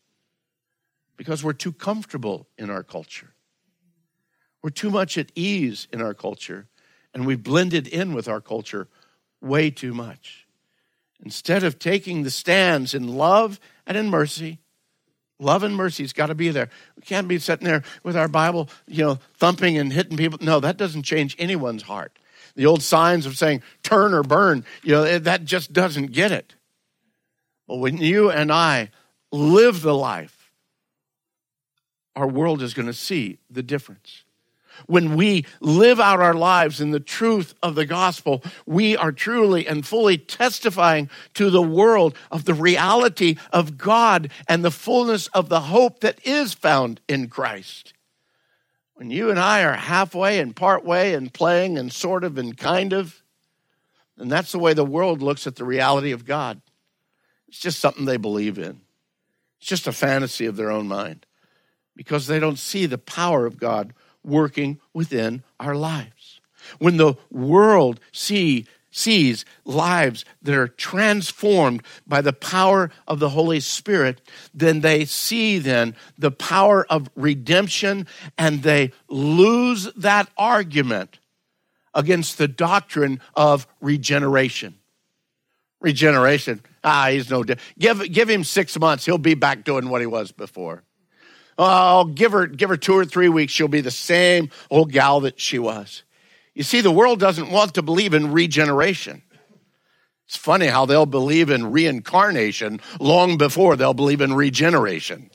because 1.17 1.43
we're 1.43 1.53
too 1.53 1.73
comfortable 1.73 2.47
in 2.57 2.71
our 2.71 2.85
culture. 2.85 3.35
We're 4.63 4.71
too 4.71 4.91
much 4.91 5.19
at 5.19 5.33
ease 5.35 5.89
in 5.93 6.01
our 6.01 6.15
culture, 6.15 6.69
and 7.13 7.27
we've 7.27 7.43
blended 7.43 7.89
in 7.89 8.15
with 8.15 8.29
our 8.29 8.41
culture 8.41 8.89
way 9.41 9.71
too 9.71 9.93
much. 9.93 10.47
Instead 11.25 11.65
of 11.65 11.79
taking 11.79 12.23
the 12.23 12.31
stands 12.31 12.95
in 12.95 13.09
love 13.09 13.59
and 13.87 13.97
in 13.97 14.09
mercy, 14.09 14.59
Love 15.43 15.63
and 15.65 15.75
mercy's 15.77 16.13
got 16.13 16.27
to 16.27 16.35
be 16.35 16.51
there. 16.51 16.71
We 16.97 17.03
can't 17.03 17.29
be 17.29 17.39
sitting 17.39 17.67
there 17.67 17.83
with 18.03 18.17
our 18.17 18.29
Bible, 18.29 18.69
you 18.87 19.05
know, 19.05 19.19
thumping 19.37 19.77
and 19.77 19.93
hitting 19.93 20.17
people. 20.17 20.39
No, 20.41 20.61
that 20.61 20.77
doesn't 20.77 21.03
change 21.03 21.35
anyone's 21.39 21.83
heart. 21.83 22.19
The 22.55 22.67
old 22.67 22.83
signs 22.83 23.27
of 23.27 23.37
saying 23.37 23.63
turn 23.83 24.15
or 24.15 24.23
burn, 24.23 24.65
you 24.83 24.93
know, 24.93 25.19
that 25.19 25.45
just 25.45 25.73
doesn't 25.73 26.13
get 26.13 26.33
it. 26.33 26.55
But 27.67 27.77
when 27.77 27.97
you 27.97 28.31
and 28.31 28.53
I 28.53 28.91
live 29.31 29.83
the 29.83 29.95
life, 29.95 30.51
our 32.15 32.27
world 32.27 32.63
is 32.63 32.75
going 32.75 32.87
to 32.87 32.93
see 32.93 33.39
the 33.51 33.63
difference 33.63 34.25
when 34.87 35.17
we 35.17 35.47
live 35.61 36.01
out 36.01 36.21
our 36.21 36.35
lives 36.35 36.81
in 36.81 36.91
the 36.91 37.01
truth 37.01 37.55
of 37.63 37.75
the 37.75 37.87
gospel, 37.87 38.43
we 38.67 38.97
are 38.97 39.13
truly 39.13 39.67
and 39.67 39.87
fully 39.87 40.19
testifying 40.19 41.09
to 41.35 41.51
the 41.51 41.63
world 41.63 42.17
of 42.31 42.45
the 42.45 42.55
reality 42.55 43.37
of 43.53 43.79
God 43.79 44.31
and 44.49 44.65
the 44.65 44.71
fullness 44.71 45.27
of 45.29 45.49
the 45.49 45.61
hope 45.61 46.01
that 46.01 46.19
is 46.27 46.55
found 46.55 47.01
in 47.09 47.29
Christ. 47.29 47.95
When 48.95 49.11
you 49.11 49.31
and 49.31 49.39
I 49.39 49.65
are 49.65 49.73
halfway 49.73 50.39
and 50.39 50.55
part 50.55 50.85
way 50.85 51.15
and 51.15 51.33
playing 51.33 51.79
and 51.79 51.93
sort 51.93 52.25
of 52.25 52.39
and 52.39 52.57
kind 52.57 52.93
of, 52.93 53.23
and 54.17 54.31
that's 54.31 54.53
the 54.53 54.59
way 54.59 54.75
the 54.75 54.85
world 54.85 55.23
looks 55.23 55.47
at 55.47 55.57
the 55.57 55.65
reality 55.65 56.13
of 56.13 56.25
God. 56.25 56.61
It's 57.49 57.59
just 57.59 57.81
something 57.81 58.05
they 58.05 58.17
believe 58.17 58.59
in. 58.59 58.81
It's 59.59 59.69
just 59.69 59.87
a 59.87 59.93
fantasy 59.93 60.47
of 60.47 60.57
their 60.57 60.71
own 60.71 60.89
mind 60.89 61.27
because 61.97 62.27
they 62.27 62.39
don't 62.39 62.59
see 62.59 62.87
the 62.87 62.99
power 62.99 63.47
of 63.47 63.59
God 63.59 63.93
working 64.25 64.81
within 64.93 65.43
our 65.59 65.75
lives. 65.75 66.41
When 66.79 66.97
the 66.97 67.15
world 67.31 68.01
see, 68.13 68.67
sees 68.91 69.45
lives 69.65 70.25
that 70.43 70.55
are 70.55 70.69
transformed 70.69 71.83
by 72.07 72.21
the 72.21 72.33
power 72.33 72.91
of 73.09 73.19
the 73.19 73.31
Holy 73.31 73.61
Spirit, 73.61 74.21
then 74.55 74.81
they 74.81 75.05
see 75.05 75.59
then 75.59 75.97
the 76.17 76.31
power 76.31 76.87
of 76.89 77.09
redemption 77.17 78.07
and 78.39 78.63
they 78.63 78.93
lose 79.09 79.93
that 79.95 80.29
argument 80.37 81.19
against 81.95 82.39
the 82.39 82.49
doctrine 82.49 83.21
of 83.35 83.67
regeneration. 83.81 84.79
Regeneration. 85.81 86.63
Ah, 86.85 87.09
he's 87.11 87.29
no. 87.29 87.43
Give, 87.43 88.13
give 88.13 88.31
him 88.31 88.45
six 88.45 88.79
months. 88.79 89.05
He'll 89.05 89.19
be 89.19 89.35
back 89.35 89.65
doing 89.65 89.89
what 89.89 90.01
he 90.01 90.07
was 90.07 90.31
before. 90.31 90.85
Oh, 91.59 92.05
give 92.05 92.33
her, 92.33 92.47
give 92.47 92.71
her 92.71 92.77
two 92.77 92.95
or 92.95 93.05
three 93.05 93.29
weeks. 93.29 93.53
She'll 93.53 93.69
be 93.69 93.81
the 93.81 93.91
same 93.91 94.51
old 94.71 94.93
gal 94.93 95.21
that 95.21 95.39
she 95.39 95.59
was. 95.59 96.03
You 96.55 96.63
see, 96.63 96.81
the 96.81 96.91
world 96.91 97.21
doesn't 97.21 97.51
want 97.51 97.75
to 97.75 97.83
believe 97.83 98.15
in 98.15 98.33
regeneration. 98.33 99.23
It's 100.27 100.37
funny 100.37 100.67
how 100.67 100.87
they'll 100.87 101.07
believe 101.07 101.51
in 101.51 101.73
reincarnation 101.73 102.81
long 102.99 103.37
before 103.37 103.77
they'll 103.77 103.95
believe 103.95 104.21
in 104.21 104.35
regeneration. 104.35 105.31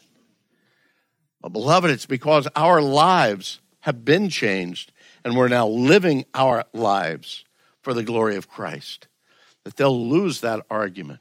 But, 1.41 1.49
beloved, 1.53 1.91
it's 1.91 2.05
because 2.05 2.47
our 2.55 2.81
lives 2.81 3.61
have 3.81 4.03
been 4.03 4.29
changed 4.29 4.91
and 5.23 5.35
we're 5.35 5.47
now 5.47 5.67
living 5.67 6.25
our 6.33 6.65
lives 6.73 7.45
for 7.81 7.93
the 7.93 8.03
glory 8.03 8.35
of 8.35 8.49
Christ 8.49 9.07
that 9.63 9.75
they'll 9.75 10.07
lose 10.07 10.41
that 10.41 10.65
argument 10.69 11.19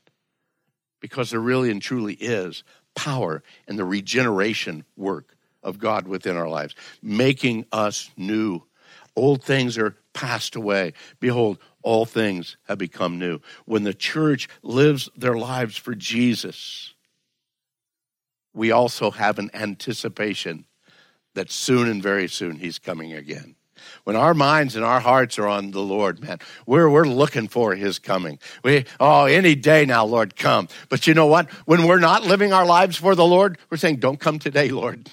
because 1.00 1.30
there 1.30 1.40
really 1.40 1.70
and 1.70 1.82
truly 1.82 2.14
is 2.14 2.64
power 2.96 3.42
and 3.68 3.78
the 3.78 3.84
regeneration 3.84 4.84
work 4.96 5.36
of 5.62 5.78
God 5.78 6.08
within 6.08 6.36
our 6.36 6.48
lives, 6.48 6.74
making 7.02 7.66
us 7.72 8.10
new. 8.16 8.62
Old 9.14 9.42
things 9.42 9.78
are 9.78 9.96
passed 10.12 10.56
away. 10.56 10.92
Behold, 11.20 11.58
all 11.82 12.04
things 12.04 12.56
have 12.68 12.78
become 12.78 13.18
new. 13.18 13.40
When 13.64 13.82
the 13.82 13.94
church 13.94 14.48
lives 14.62 15.08
their 15.16 15.36
lives 15.36 15.76
for 15.76 15.94
Jesus, 15.94 16.94
we 18.54 18.70
also 18.70 19.10
have 19.10 19.38
an 19.38 19.50
anticipation 19.52 20.64
that 21.34 21.50
soon 21.50 21.88
and 21.88 22.02
very 22.02 22.28
soon 22.28 22.56
he's 22.56 22.78
coming 22.78 23.12
again. 23.12 23.55
When 24.06 24.14
our 24.14 24.34
minds 24.34 24.76
and 24.76 24.84
our 24.84 25.00
hearts 25.00 25.36
are 25.36 25.48
on 25.48 25.72
the 25.72 25.80
Lord, 25.80 26.22
man, 26.22 26.38
we're, 26.64 26.88
we're 26.88 27.08
looking 27.08 27.48
for 27.48 27.74
his 27.74 27.98
coming. 27.98 28.38
We, 28.62 28.84
oh, 29.00 29.24
any 29.24 29.56
day 29.56 29.84
now, 29.84 30.04
Lord, 30.04 30.36
come. 30.36 30.68
But 30.88 31.08
you 31.08 31.14
know 31.14 31.26
what? 31.26 31.50
When 31.66 31.88
we're 31.88 31.98
not 31.98 32.22
living 32.22 32.52
our 32.52 32.64
lives 32.64 32.96
for 32.96 33.16
the 33.16 33.24
Lord, 33.24 33.58
we're 33.68 33.78
saying, 33.78 33.96
don't 33.96 34.20
come 34.20 34.38
today, 34.38 34.68
Lord. 34.68 35.10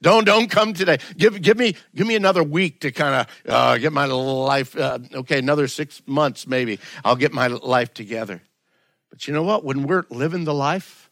Don't 0.00 0.24
don't 0.24 0.48
come 0.50 0.72
today. 0.72 0.98
Give 1.18 1.40
give 1.42 1.58
me 1.58 1.76
give 1.94 2.06
me 2.06 2.16
another 2.16 2.42
week 2.42 2.80
to 2.80 2.92
kind 2.92 3.26
of 3.26 3.52
uh, 3.52 3.76
get 3.76 3.92
my 3.92 4.06
life. 4.06 4.74
Uh, 4.74 4.98
okay, 5.12 5.38
another 5.38 5.68
six 5.68 6.00
months 6.06 6.46
maybe. 6.46 6.78
I'll 7.04 7.16
get 7.16 7.34
my 7.34 7.48
life 7.48 7.92
together. 7.92 8.40
But 9.10 9.26
you 9.26 9.34
know 9.34 9.42
what? 9.42 9.64
When 9.64 9.86
we're 9.86 10.04
living 10.10 10.44
the 10.44 10.54
life, 10.54 11.10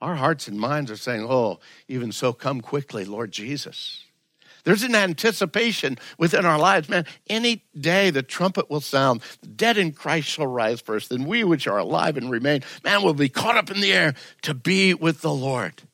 our 0.00 0.14
hearts 0.16 0.46
and 0.48 0.58
minds 0.58 0.90
are 0.90 0.96
saying, 0.96 1.26
"Oh, 1.28 1.60
even 1.86 2.10
so, 2.12 2.32
come 2.32 2.60
quickly, 2.60 3.04
Lord 3.04 3.30
Jesus." 3.30 4.05
There's 4.66 4.82
an 4.82 4.96
anticipation 4.96 5.96
within 6.18 6.44
our 6.44 6.58
lives, 6.58 6.88
man. 6.88 7.06
Any 7.30 7.62
day 7.78 8.10
the 8.10 8.24
trumpet 8.24 8.68
will 8.68 8.80
sound, 8.80 9.22
the 9.40 9.46
dead 9.46 9.78
in 9.78 9.92
Christ 9.92 10.26
shall 10.26 10.48
rise 10.48 10.80
first, 10.80 11.12
and 11.12 11.24
we 11.24 11.44
which 11.44 11.68
are 11.68 11.78
alive 11.78 12.16
and 12.16 12.28
remain, 12.28 12.64
man, 12.82 13.04
will 13.04 13.14
be 13.14 13.28
caught 13.28 13.56
up 13.56 13.70
in 13.70 13.80
the 13.80 13.92
air 13.92 14.14
to 14.42 14.54
be 14.54 14.92
with 14.92 15.20
the 15.20 15.32
Lord. 15.32 15.84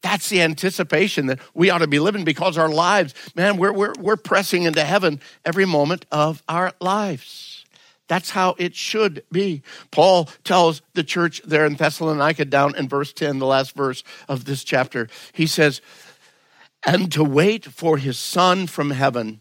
That's 0.00 0.28
the 0.28 0.42
anticipation 0.42 1.26
that 1.26 1.40
we 1.54 1.70
ought 1.70 1.78
to 1.78 1.88
be 1.88 1.98
living 1.98 2.22
because 2.22 2.56
our 2.56 2.68
lives, 2.68 3.14
man, 3.34 3.56
we're, 3.56 3.72
we're, 3.72 3.94
we're 3.98 4.16
pressing 4.16 4.62
into 4.62 4.84
heaven 4.84 5.20
every 5.44 5.66
moment 5.66 6.06
of 6.12 6.40
our 6.48 6.74
lives. 6.80 7.64
That's 8.06 8.30
how 8.30 8.54
it 8.58 8.76
should 8.76 9.24
be. 9.32 9.62
Paul 9.90 10.28
tells 10.44 10.82
the 10.94 11.02
church 11.02 11.42
there 11.44 11.66
in 11.66 11.74
Thessalonica 11.74 12.44
down 12.44 12.76
in 12.76 12.88
verse 12.88 13.12
10, 13.12 13.40
the 13.40 13.46
last 13.46 13.74
verse 13.74 14.04
of 14.28 14.44
this 14.44 14.62
chapter. 14.62 15.08
He 15.32 15.48
says, 15.48 15.82
And 16.86 17.10
to 17.12 17.24
wait 17.24 17.64
for 17.64 17.98
his 17.98 18.18
son 18.18 18.66
from 18.66 18.90
heaven, 18.90 19.40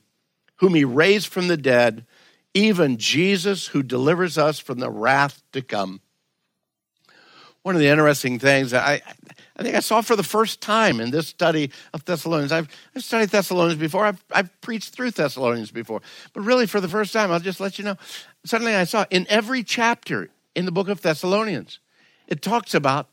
whom 0.57 0.73
he 0.73 0.83
raised 0.83 1.27
from 1.27 1.47
the 1.47 1.57
dead, 1.57 2.05
even 2.53 2.97
Jesus 2.97 3.67
who 3.67 3.83
delivers 3.83 4.37
us 4.37 4.59
from 4.59 4.79
the 4.79 4.89
wrath 4.89 5.43
to 5.51 5.61
come. 5.61 6.01
One 7.61 7.75
of 7.75 7.81
the 7.81 7.87
interesting 7.87 8.39
things 8.39 8.73
I, 8.73 9.01
I 9.57 9.63
think 9.63 9.75
I 9.75 9.81
saw 9.81 10.01
for 10.01 10.15
the 10.15 10.23
first 10.23 10.61
time 10.61 10.99
in 10.99 11.11
this 11.11 11.27
study 11.27 11.71
of 11.93 12.05
Thessalonians. 12.05 12.51
I've, 12.51 12.69
I've 12.95 13.03
studied 13.03 13.29
Thessalonians 13.29 13.79
before, 13.79 14.05
I've, 14.05 14.23
I've 14.31 14.61
preached 14.61 14.93
through 14.93 15.11
Thessalonians 15.11 15.71
before, 15.71 16.01
but 16.33 16.41
really 16.41 16.65
for 16.65 16.79
the 16.79 16.87
first 16.87 17.11
time, 17.11 17.31
I'll 17.31 17.39
just 17.39 17.59
let 17.59 17.77
you 17.77 17.85
know. 17.85 17.97
Suddenly 18.45 18.75
I 18.75 18.85
saw 18.85 19.05
in 19.09 19.27
every 19.29 19.63
chapter 19.63 20.29
in 20.55 20.65
the 20.65 20.71
book 20.71 20.87
of 20.87 21.01
Thessalonians, 21.01 21.79
it 22.27 22.41
talks 22.41 22.73
about 22.73 23.09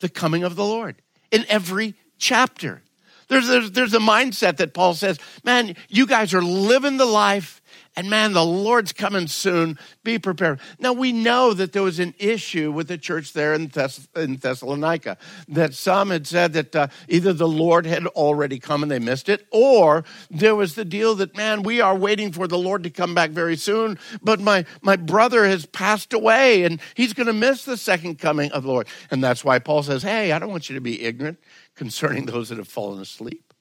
the 0.00 0.08
coming 0.08 0.42
of 0.42 0.56
the 0.56 0.64
Lord. 0.64 0.96
In 1.30 1.44
every 1.48 1.94
chapter. 2.16 2.82
There's, 3.28 3.46
there's, 3.46 3.70
there's 3.72 3.94
a 3.94 3.98
mindset 3.98 4.56
that 4.56 4.74
Paul 4.74 4.94
says, 4.94 5.18
man, 5.44 5.76
you 5.88 6.06
guys 6.06 6.34
are 6.34 6.42
living 6.42 6.96
the 6.96 7.06
life 7.06 7.62
and 7.98 8.08
man, 8.08 8.32
the 8.32 8.44
Lord's 8.44 8.92
coming 8.92 9.26
soon. 9.26 9.76
Be 10.04 10.20
prepared. 10.20 10.60
Now, 10.78 10.92
we 10.92 11.10
know 11.10 11.52
that 11.52 11.72
there 11.72 11.82
was 11.82 11.98
an 11.98 12.14
issue 12.20 12.70
with 12.70 12.86
the 12.86 12.96
church 12.96 13.32
there 13.32 13.54
in, 13.54 13.70
Thess- 13.70 14.06
in 14.14 14.36
Thessalonica, 14.36 15.18
that 15.48 15.74
some 15.74 16.10
had 16.10 16.24
said 16.24 16.52
that 16.52 16.76
uh, 16.76 16.86
either 17.08 17.32
the 17.32 17.48
Lord 17.48 17.86
had 17.86 18.06
already 18.06 18.60
come 18.60 18.84
and 18.84 18.92
they 18.92 19.00
missed 19.00 19.28
it, 19.28 19.48
or 19.50 20.04
there 20.30 20.54
was 20.54 20.76
the 20.76 20.84
deal 20.84 21.16
that, 21.16 21.36
man, 21.36 21.64
we 21.64 21.80
are 21.80 21.96
waiting 21.96 22.30
for 22.30 22.46
the 22.46 22.56
Lord 22.56 22.84
to 22.84 22.90
come 22.90 23.16
back 23.16 23.30
very 23.30 23.56
soon, 23.56 23.98
but 24.22 24.38
my, 24.38 24.64
my 24.80 24.94
brother 24.94 25.44
has 25.46 25.66
passed 25.66 26.12
away 26.12 26.62
and 26.62 26.80
he's 26.94 27.12
going 27.12 27.26
to 27.26 27.32
miss 27.32 27.64
the 27.64 27.76
second 27.76 28.20
coming 28.20 28.52
of 28.52 28.62
the 28.62 28.68
Lord. 28.68 28.86
And 29.10 29.24
that's 29.24 29.44
why 29.44 29.58
Paul 29.58 29.82
says, 29.82 30.04
hey, 30.04 30.30
I 30.30 30.38
don't 30.38 30.50
want 30.50 30.68
you 30.68 30.76
to 30.76 30.80
be 30.80 31.02
ignorant 31.02 31.40
concerning 31.74 32.26
those 32.26 32.50
that 32.50 32.58
have 32.58 32.68
fallen 32.68 33.00
asleep. 33.00 33.52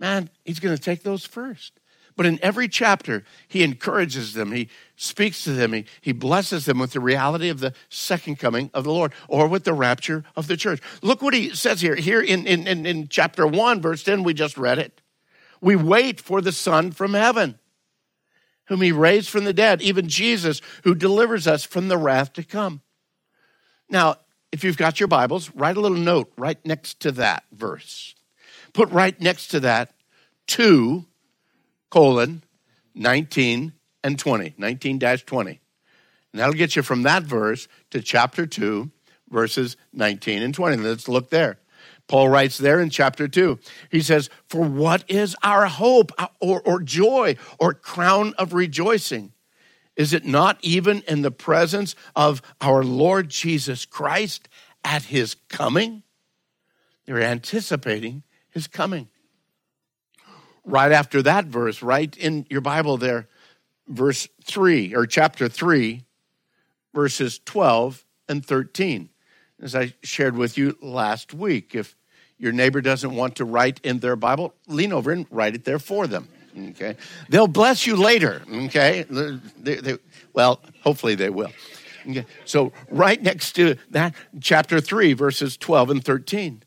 Man, 0.00 0.28
he's 0.44 0.58
going 0.58 0.76
to 0.76 0.82
take 0.82 1.04
those 1.04 1.24
first. 1.24 1.78
But 2.18 2.26
in 2.26 2.40
every 2.42 2.66
chapter, 2.66 3.22
he 3.46 3.62
encourages 3.62 4.34
them, 4.34 4.50
he 4.50 4.68
speaks 4.96 5.44
to 5.44 5.52
them, 5.52 5.72
he, 5.72 5.84
he 6.00 6.10
blesses 6.10 6.64
them 6.64 6.80
with 6.80 6.90
the 6.90 6.98
reality 6.98 7.48
of 7.48 7.60
the 7.60 7.72
second 7.90 8.40
coming 8.40 8.72
of 8.74 8.82
the 8.82 8.90
Lord 8.90 9.12
or 9.28 9.46
with 9.46 9.62
the 9.62 9.72
rapture 9.72 10.24
of 10.34 10.48
the 10.48 10.56
church. 10.56 10.82
Look 11.00 11.22
what 11.22 11.32
he 11.32 11.54
says 11.54 11.80
here. 11.80 11.94
Here 11.94 12.20
in, 12.20 12.44
in, 12.44 12.66
in, 12.66 12.86
in 12.86 13.06
chapter 13.06 13.46
1, 13.46 13.80
verse 13.80 14.02
10, 14.02 14.24
we 14.24 14.34
just 14.34 14.58
read 14.58 14.80
it. 14.80 15.00
We 15.60 15.76
wait 15.76 16.20
for 16.20 16.40
the 16.40 16.50
Son 16.50 16.90
from 16.90 17.14
heaven, 17.14 17.60
whom 18.64 18.80
he 18.80 18.90
raised 18.90 19.30
from 19.30 19.44
the 19.44 19.52
dead, 19.52 19.80
even 19.80 20.08
Jesus, 20.08 20.60
who 20.82 20.96
delivers 20.96 21.46
us 21.46 21.62
from 21.62 21.86
the 21.86 21.98
wrath 21.98 22.32
to 22.32 22.42
come. 22.42 22.82
Now, 23.88 24.16
if 24.50 24.64
you've 24.64 24.76
got 24.76 24.98
your 24.98 25.06
Bibles, 25.06 25.54
write 25.54 25.76
a 25.76 25.80
little 25.80 25.96
note 25.96 26.32
right 26.36 26.58
next 26.66 26.98
to 26.98 27.12
that 27.12 27.44
verse. 27.52 28.16
Put 28.72 28.90
right 28.90 29.18
next 29.20 29.48
to 29.48 29.60
that 29.60 29.92
two 30.48 31.04
colon 31.90 32.42
19 32.94 33.72
and 34.04 34.18
20, 34.18 34.54
19 34.56 34.98
20. 34.98 35.60
And 36.32 36.40
that'll 36.40 36.54
get 36.54 36.76
you 36.76 36.82
from 36.82 37.02
that 37.02 37.22
verse 37.22 37.68
to 37.90 38.02
chapter 38.02 38.46
2, 38.46 38.90
verses 39.30 39.76
19 39.92 40.42
and 40.42 40.54
20. 40.54 40.76
Let's 40.76 41.08
look 41.08 41.30
there. 41.30 41.58
Paul 42.06 42.28
writes 42.28 42.58
there 42.58 42.80
in 42.80 42.90
chapter 42.90 43.28
2. 43.28 43.58
He 43.90 44.00
says, 44.00 44.30
For 44.46 44.62
what 44.62 45.04
is 45.08 45.36
our 45.42 45.66
hope 45.66 46.10
uh, 46.18 46.28
or, 46.40 46.60
or 46.62 46.80
joy 46.80 47.36
or 47.58 47.74
crown 47.74 48.34
of 48.38 48.54
rejoicing? 48.54 49.32
Is 49.94 50.12
it 50.12 50.24
not 50.24 50.58
even 50.62 51.02
in 51.02 51.22
the 51.22 51.30
presence 51.30 51.94
of 52.16 52.40
our 52.60 52.82
Lord 52.82 53.28
Jesus 53.28 53.84
Christ 53.84 54.48
at 54.84 55.04
his 55.04 55.34
coming? 55.48 56.02
They're 57.04 57.20
anticipating 57.20 58.22
his 58.50 58.66
coming 58.66 59.08
right 60.68 60.92
after 60.92 61.22
that 61.22 61.46
verse, 61.46 61.82
right 61.82 62.16
in 62.16 62.46
your 62.50 62.60
Bible 62.60 62.96
there, 62.96 63.26
verse 63.88 64.28
3 64.44 64.94
or 64.94 65.06
chapter 65.06 65.48
3, 65.48 66.04
verses 66.94 67.40
12 67.44 68.04
and 68.28 68.44
13. 68.44 69.08
As 69.60 69.74
I 69.74 69.94
shared 70.02 70.36
with 70.36 70.56
you 70.56 70.76
last 70.80 71.34
week, 71.34 71.74
if 71.74 71.96
your 72.38 72.52
neighbor 72.52 72.80
doesn't 72.80 73.14
want 73.14 73.36
to 73.36 73.44
write 73.44 73.80
in 73.82 73.98
their 73.98 74.14
Bible, 74.14 74.54
lean 74.68 74.92
over 74.92 75.10
and 75.10 75.26
write 75.30 75.54
it 75.54 75.64
there 75.64 75.80
for 75.80 76.06
them. 76.06 76.28
Okay, 76.70 76.96
they'll 77.28 77.46
bless 77.46 77.86
you 77.86 77.96
later. 77.96 78.42
Okay, 78.50 79.04
they, 79.08 79.76
they, 79.76 79.98
well, 80.32 80.60
hopefully 80.82 81.14
they 81.14 81.30
will. 81.30 81.52
Okay, 82.08 82.26
so 82.44 82.72
right 82.90 83.20
next 83.22 83.52
to 83.52 83.76
that, 83.90 84.14
chapter 84.40 84.80
three, 84.80 85.12
verses 85.12 85.56
twelve 85.56 85.90
and 85.90 86.04
thirteen, 86.04 86.62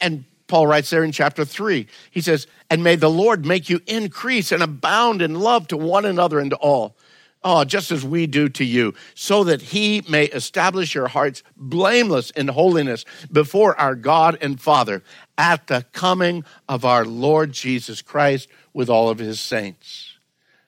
and 0.00 0.24
Paul 0.50 0.66
writes 0.66 0.90
there 0.90 1.04
in 1.04 1.12
chapter 1.12 1.44
3. 1.44 1.86
He 2.10 2.20
says, 2.20 2.48
And 2.68 2.82
may 2.82 2.96
the 2.96 3.08
Lord 3.08 3.46
make 3.46 3.70
you 3.70 3.80
increase 3.86 4.50
and 4.50 4.64
abound 4.64 5.22
in 5.22 5.36
love 5.36 5.68
to 5.68 5.76
one 5.76 6.04
another 6.04 6.40
and 6.40 6.50
to 6.50 6.56
all. 6.56 6.96
Oh, 7.44 7.62
just 7.62 7.92
as 7.92 8.04
we 8.04 8.26
do 8.26 8.48
to 8.50 8.64
you, 8.64 8.92
so 9.14 9.44
that 9.44 9.62
he 9.62 10.02
may 10.08 10.24
establish 10.24 10.94
your 10.94 11.06
hearts 11.06 11.44
blameless 11.56 12.30
in 12.30 12.48
holiness 12.48 13.04
before 13.30 13.78
our 13.80 13.94
God 13.94 14.36
and 14.42 14.60
Father 14.60 15.02
at 15.38 15.68
the 15.68 15.86
coming 15.92 16.44
of 16.68 16.84
our 16.84 17.04
Lord 17.04 17.52
Jesus 17.52 18.02
Christ 18.02 18.48
with 18.74 18.90
all 18.90 19.08
of 19.08 19.18
his 19.18 19.40
saints. 19.40 20.18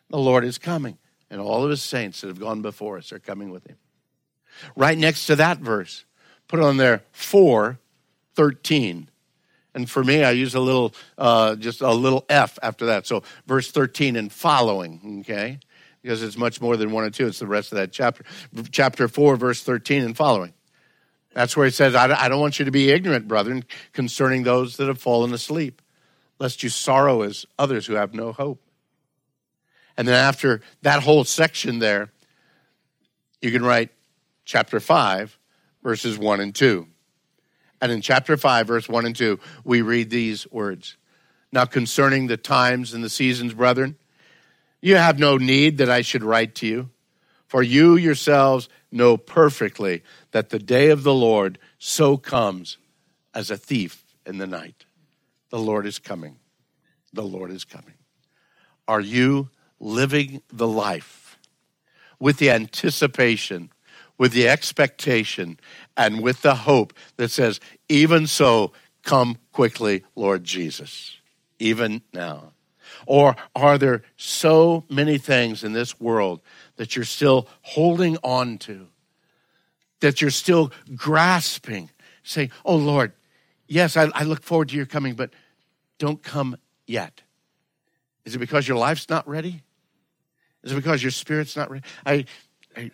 The 0.09 0.19
Lord 0.19 0.45
is 0.45 0.57
coming, 0.59 0.97
and 1.29 1.41
all 1.41 1.65
of 1.65 1.71
his 1.71 1.83
saints 1.83 2.21
that 2.21 2.29
have 2.29 2.41
gone 2.41 2.63
before 2.63 2.99
us 2.99 3.13
are 3.13 3.19
coming 3.19 3.51
with 3.51 3.67
him. 3.67 3.77
Right 4.77 4.97
next 4.97 5.27
to 5.27 5.37
that 5.37 5.59
verse, 5.59 6.05
put 6.47 6.61
on 6.61 6.77
there 6.77 7.03
4 7.11 7.81
13. 8.35 9.09
And 9.75 9.89
for 9.89 10.05
me, 10.05 10.23
I 10.23 10.33
use 10.33 10.55
a 10.55 10.61
little, 10.61 10.95
uh, 11.17 11.57
just 11.57 11.81
a 11.81 11.93
little 11.93 12.25
F 12.29 12.59
after 12.63 12.87
that. 12.87 13.07
So 13.07 13.23
verse 13.47 13.71
13 13.71 14.17
and 14.17 14.31
following, 14.31 15.21
okay? 15.21 15.59
Because 16.03 16.23
it's 16.23 16.37
much 16.37 16.61
more 16.61 16.77
than 16.77 16.91
one 16.91 17.05
or 17.05 17.11
two. 17.11 17.27
It's 17.27 17.39
the 17.39 17.47
rest 17.47 17.73
of 17.73 17.79
that 17.79 17.93
chapter. 17.93 18.25
Chapter 18.71 19.09
4, 19.09 19.37
verse 19.37 19.63
13 19.63 20.03
and 20.03 20.17
following. 20.17 20.53
That's 21.33 21.57
where 21.57 21.65
he 21.65 21.73
says, 21.73 21.95
I 21.95 22.29
don't 22.29 22.41
want 22.41 22.59
you 22.59 22.67
to 22.67 22.71
be 22.71 22.91
ignorant, 22.91 23.27
brethren, 23.27 23.65
concerning 23.95 24.43
those 24.43 24.77
that 24.77 24.89
have 24.89 25.01
fallen 25.01 25.33
asleep, 25.33 25.81
lest 26.39 26.63
you 26.63 26.69
sorrow 26.69 27.23
as 27.23 27.47
others 27.59 27.87
who 27.87 27.95
have 27.95 28.13
no 28.13 28.33
hope. 28.33 28.63
And 29.97 30.07
then 30.07 30.15
after 30.15 30.61
that 30.83 31.03
whole 31.03 31.25
section 31.25 31.79
there, 31.79 32.11
you 33.41 33.51
can 33.51 33.65
write 33.65 33.91
chapter 34.45 34.79
5, 34.79 35.39
verses 35.83 36.19
1 36.19 36.41
and 36.41 36.55
2. 36.55 36.87
And 37.83 37.91
in 37.91 38.01
chapter 38.01 38.37
5, 38.37 38.69
verse 38.69 38.89
1 38.89 39.07
and 39.07 39.17
2, 39.17 39.41
we 39.65 39.83
read 39.83 40.09
these 40.09 40.49
words 40.53 40.97
Now 41.51 41.65
concerning 41.65 42.29
the 42.29 42.37
times 42.37 42.95
and 42.95 43.03
the 43.03 43.11
seasons, 43.11 43.55
brethren, 43.55 43.97
you 44.81 44.95
have 44.95 45.19
no 45.19 45.37
need 45.37 45.79
that 45.79 45.91
I 45.91 46.03
should 46.03 46.23
write 46.23 46.55
to 46.57 46.67
you, 46.67 46.91
for 47.49 47.61
you 47.61 47.97
yourselves 47.97 48.69
know 48.93 49.17
perfectly 49.17 50.05
that 50.31 50.51
the 50.51 50.61
day 50.61 50.91
of 50.91 51.03
the 51.03 51.13
Lord 51.13 51.59
so 51.77 52.17
comes 52.17 52.79
as 53.35 53.51
a 53.51 53.57
thief 53.57 54.05
in 54.25 54.39
the 54.39 54.47
night. 54.47 54.85
The 55.51 55.59
Lord 55.59 55.85
is 55.85 55.99
coming. 55.99 56.37
The 57.13 57.25
Lord 57.25 57.51
is 57.51 57.65
coming. 57.65 57.95
Are 58.87 59.01
you 59.01 59.51
living 59.81 60.41
the 60.53 60.69
life 60.69 61.37
with 62.21 62.39
the 62.39 62.51
anticipation 62.51 63.71
with 64.23 64.33
the 64.33 64.49
expectation 64.49 65.59
and 65.97 66.23
with 66.23 66.43
the 66.43 66.55
hope 66.55 66.93
that 67.17 67.31
says, 67.31 67.61
even 67.89 68.27
so, 68.27 68.73
come 69.03 69.39
quickly, 69.53 70.05
Lord 70.15 70.45
Jesus, 70.45 71.17
even 71.59 72.03
now? 72.13 72.53
Or 73.07 73.37
are 73.55 73.79
there 73.79 74.03
so 74.17 74.85
many 74.89 75.19
things 75.19 75.65
in 75.65 75.73
this 75.73 76.01
world 76.01 76.41
that 76.77 76.95
you're 76.95 77.05
still 77.05 77.49
holding 77.63 78.17
on 78.23 78.59
to, 78.59 78.89
that 80.01 80.21
you're 80.21 80.31
still 80.31 80.73
grasping, 80.95 81.91
saying, 82.23 82.51
Oh 82.65 82.77
Lord, 82.77 83.13
yes, 83.67 83.97
I, 83.97 84.09
I 84.15 84.25
look 84.25 84.43
forward 84.43 84.69
to 84.71 84.77
your 84.77 84.87
coming, 84.87 85.15
but 85.15 85.31
don't 85.99 86.23
come 86.23 86.57
yet? 86.87 87.23
Is 88.25 88.35
it 88.35 88.39
because 88.39 88.69
your 88.69 88.77
life's 88.77 89.09
not 89.09 89.27
ready? 89.29 89.63
Is 90.63 90.73
it 90.73 90.77
because 90.77 91.03
your 91.03 91.11
spirit's 91.11 91.57
not 91.57 91.71
ready? 91.71 91.85
I, 92.07 92.25
I 92.77 92.91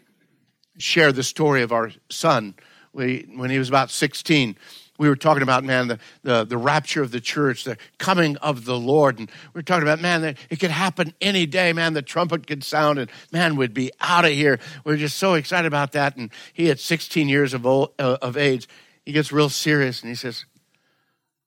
share 0.78 1.12
the 1.12 1.22
story 1.22 1.62
of 1.62 1.72
our 1.72 1.90
son. 2.08 2.54
When 2.98 3.50
he 3.50 3.58
was 3.58 3.68
about 3.68 3.90
16, 3.90 4.56
we 4.98 5.08
were 5.08 5.16
talking 5.16 5.44
about, 5.44 5.62
man, 5.62 5.86
the, 5.86 5.98
the, 6.24 6.44
the 6.44 6.58
rapture 6.58 7.02
of 7.02 7.12
the 7.12 7.20
church, 7.20 7.62
the 7.62 7.78
coming 7.98 8.36
of 8.38 8.64
the 8.64 8.76
Lord. 8.76 9.20
And 9.20 9.30
we 9.54 9.58
were 9.60 9.62
talking 9.62 9.84
about, 9.84 10.00
man, 10.00 10.36
it 10.50 10.58
could 10.58 10.72
happen 10.72 11.14
any 11.20 11.46
day, 11.46 11.72
man. 11.72 11.94
The 11.94 12.02
trumpet 12.02 12.48
could 12.48 12.64
sound 12.64 12.98
and 12.98 13.10
man 13.32 13.54
would 13.56 13.72
be 13.72 13.92
out 14.00 14.24
of 14.24 14.32
here. 14.32 14.58
We 14.84 14.92
were 14.92 14.98
just 14.98 15.16
so 15.16 15.34
excited 15.34 15.68
about 15.68 15.92
that. 15.92 16.16
And 16.16 16.30
he 16.52 16.66
had 16.66 16.80
16 16.80 17.28
years 17.28 17.54
of, 17.54 17.64
old, 17.64 17.92
uh, 18.00 18.18
of 18.20 18.36
age. 18.36 18.68
He 19.06 19.12
gets 19.12 19.30
real 19.30 19.48
serious 19.48 20.02
and 20.02 20.08
he 20.08 20.16
says, 20.16 20.44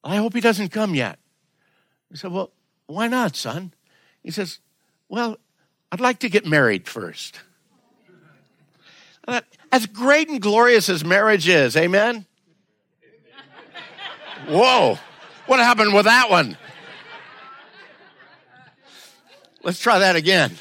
I 0.04 0.16
hope 0.16 0.34
he 0.34 0.42
doesn't 0.42 0.70
come 0.70 0.96
yet. 0.96 1.20
I 2.12 2.16
said, 2.16 2.32
Well, 2.32 2.52
why 2.88 3.08
not, 3.08 3.36
son? 3.36 3.74
He 4.24 4.32
says, 4.32 4.60
Well, 5.10 5.38
I'd 5.92 6.00
like 6.00 6.20
to 6.20 6.30
get 6.30 6.46
married 6.46 6.88
first. 6.88 7.40
As 9.28 9.86
great 9.86 10.30
and 10.30 10.42
glorious 10.42 10.90
as 10.90 11.06
marriage 11.06 11.48
is, 11.48 11.78
amen? 11.78 12.26
Whoa, 14.48 14.98
what 15.46 15.60
happened 15.60 15.94
with 15.94 16.06
that 16.06 16.30
one? 16.30 16.58
Let's 19.64 19.80
try 19.80 20.00
that 20.00 20.16
again. 20.16 20.58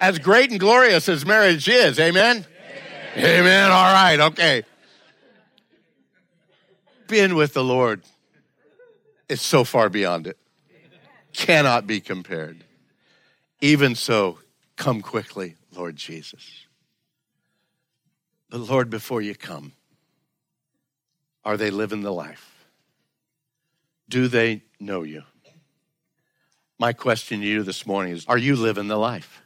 As 0.00 0.18
great 0.18 0.50
and 0.50 0.58
glorious 0.58 1.08
as 1.08 1.26
marriage 1.26 1.68
is, 1.68 2.00
amen? 2.00 2.46
Amen. 3.16 3.40
amen. 3.40 3.70
All 3.70 3.92
right, 3.92 4.18
okay. 4.18 4.62
Being 7.06 7.34
with 7.34 7.52
the 7.52 7.62
Lord 7.62 8.02
is 9.28 9.42
so 9.42 9.64
far 9.64 9.90
beyond 9.90 10.26
it, 10.26 10.38
cannot 11.34 11.86
be 11.86 12.00
compared. 12.00 12.64
Even 13.60 13.94
so, 13.94 14.38
come 14.76 15.02
quickly, 15.02 15.56
Lord 15.76 15.96
Jesus. 15.96 16.66
But 18.50 18.58
Lord, 18.58 18.90
before 18.90 19.22
you 19.22 19.34
come, 19.34 19.72
are 21.44 21.56
they 21.56 21.70
living 21.70 22.02
the 22.02 22.12
life? 22.12 22.66
Do 24.08 24.26
they 24.26 24.62
know 24.80 25.04
you? 25.04 25.22
My 26.78 26.92
question 26.92 27.40
to 27.40 27.46
you 27.46 27.62
this 27.62 27.86
morning 27.86 28.12
is 28.12 28.26
Are 28.26 28.38
you 28.38 28.56
living 28.56 28.88
the 28.88 28.96
life? 28.96 29.42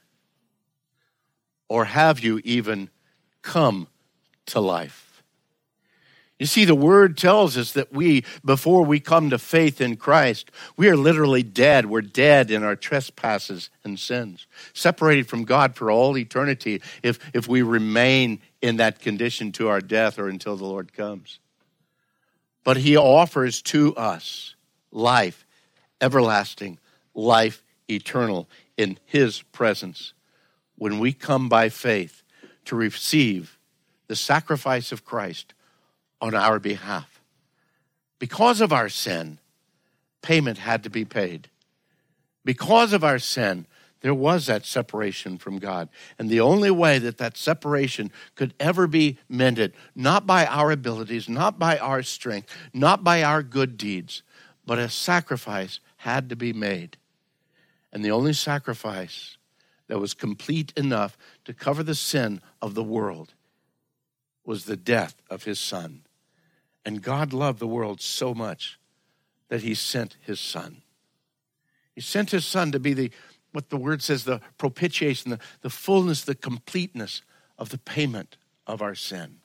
Or 1.68 1.84
have 1.84 2.20
you 2.20 2.40
even 2.44 2.88
come 3.42 3.88
to 4.46 4.60
life? 4.60 5.04
You 6.38 6.46
see, 6.46 6.64
the 6.64 6.74
word 6.74 7.16
tells 7.16 7.56
us 7.56 7.72
that 7.72 7.92
we, 7.92 8.24
before 8.44 8.84
we 8.84 8.98
come 8.98 9.30
to 9.30 9.38
faith 9.38 9.80
in 9.80 9.96
Christ, 9.96 10.50
we 10.76 10.88
are 10.88 10.96
literally 10.96 11.44
dead. 11.44 11.86
We're 11.86 12.00
dead 12.00 12.50
in 12.50 12.64
our 12.64 12.74
trespasses 12.74 13.70
and 13.84 13.98
sins, 13.98 14.48
separated 14.72 15.28
from 15.28 15.44
God 15.44 15.76
for 15.76 15.92
all 15.92 16.18
eternity 16.18 16.82
if, 17.04 17.20
if 17.32 17.46
we 17.46 17.62
remain 17.62 18.40
in 18.64 18.78
that 18.78 18.98
condition 18.98 19.52
to 19.52 19.68
our 19.68 19.82
death 19.82 20.18
or 20.18 20.26
until 20.26 20.56
the 20.56 20.64
Lord 20.64 20.94
comes. 20.94 21.38
But 22.64 22.78
He 22.78 22.96
offers 22.96 23.60
to 23.60 23.94
us 23.94 24.54
life 24.90 25.44
everlasting, 26.00 26.78
life 27.14 27.62
eternal 27.90 28.48
in 28.78 28.98
His 29.04 29.42
presence 29.42 30.14
when 30.76 30.98
we 30.98 31.12
come 31.12 31.50
by 31.50 31.68
faith 31.68 32.22
to 32.64 32.74
receive 32.74 33.58
the 34.06 34.16
sacrifice 34.16 34.92
of 34.92 35.04
Christ 35.04 35.52
on 36.22 36.34
our 36.34 36.58
behalf. 36.58 37.20
Because 38.18 38.62
of 38.62 38.72
our 38.72 38.88
sin, 38.88 39.36
payment 40.22 40.56
had 40.56 40.84
to 40.84 40.88
be 40.88 41.04
paid. 41.04 41.50
Because 42.46 42.94
of 42.94 43.04
our 43.04 43.18
sin, 43.18 43.66
there 44.04 44.12
was 44.12 44.44
that 44.48 44.66
separation 44.66 45.38
from 45.38 45.58
God. 45.58 45.88
And 46.18 46.28
the 46.28 46.40
only 46.40 46.70
way 46.70 46.98
that 46.98 47.16
that 47.16 47.38
separation 47.38 48.12
could 48.34 48.52
ever 48.60 48.86
be 48.86 49.16
mended, 49.30 49.72
not 49.94 50.26
by 50.26 50.44
our 50.44 50.70
abilities, 50.70 51.26
not 51.26 51.58
by 51.58 51.78
our 51.78 52.02
strength, 52.02 52.54
not 52.74 53.02
by 53.02 53.22
our 53.22 53.42
good 53.42 53.78
deeds, 53.78 54.22
but 54.66 54.78
a 54.78 54.90
sacrifice 54.90 55.80
had 55.96 56.28
to 56.28 56.36
be 56.36 56.52
made. 56.52 56.98
And 57.94 58.04
the 58.04 58.10
only 58.10 58.34
sacrifice 58.34 59.38
that 59.86 59.98
was 59.98 60.12
complete 60.12 60.70
enough 60.76 61.16
to 61.46 61.54
cover 61.54 61.82
the 61.82 61.94
sin 61.94 62.42
of 62.60 62.74
the 62.74 62.84
world 62.84 63.32
was 64.44 64.66
the 64.66 64.76
death 64.76 65.14
of 65.30 65.44
his 65.44 65.58
son. 65.58 66.02
And 66.84 67.00
God 67.00 67.32
loved 67.32 67.58
the 67.58 67.66
world 67.66 68.02
so 68.02 68.34
much 68.34 68.78
that 69.48 69.62
he 69.62 69.74
sent 69.74 70.18
his 70.20 70.40
son. 70.40 70.82
He 71.94 72.00
sent 72.00 72.32
his 72.32 72.44
son 72.44 72.72
to 72.72 72.80
be 72.80 72.92
the, 72.92 73.10
what 73.54 73.70
the 73.70 73.76
word 73.76 74.02
says, 74.02 74.24
the 74.24 74.40
propitiation, 74.58 75.30
the, 75.30 75.38
the 75.62 75.70
fullness, 75.70 76.22
the 76.22 76.34
completeness 76.34 77.22
of 77.56 77.68
the 77.68 77.78
payment 77.78 78.36
of 78.66 78.82
our 78.82 78.96
sin. 78.96 79.36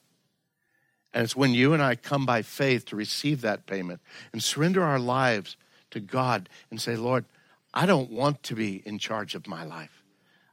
And 1.14 1.24
it's 1.24 1.36
when 1.36 1.54
you 1.54 1.74
and 1.74 1.82
I 1.82 1.96
come 1.96 2.26
by 2.26 2.42
faith 2.42 2.86
to 2.86 2.96
receive 2.96 3.42
that 3.42 3.68
payment 3.68 4.02
and 4.34 4.44
surrender 4.44 4.84
our 4.84 4.98
lives 4.98 5.58
to 5.92 6.00
God 6.00 6.50
and 6.72 6.82
say, 6.82 6.96
Lord, 6.96 7.26
I 7.72 7.86
don't 7.86 8.10
want 8.10 8.42
to 8.44 8.56
be 8.56 8.82
in 8.84 8.98
charge 8.98 9.36
of 9.36 9.48
my 9.48 9.64
life. 9.64 10.04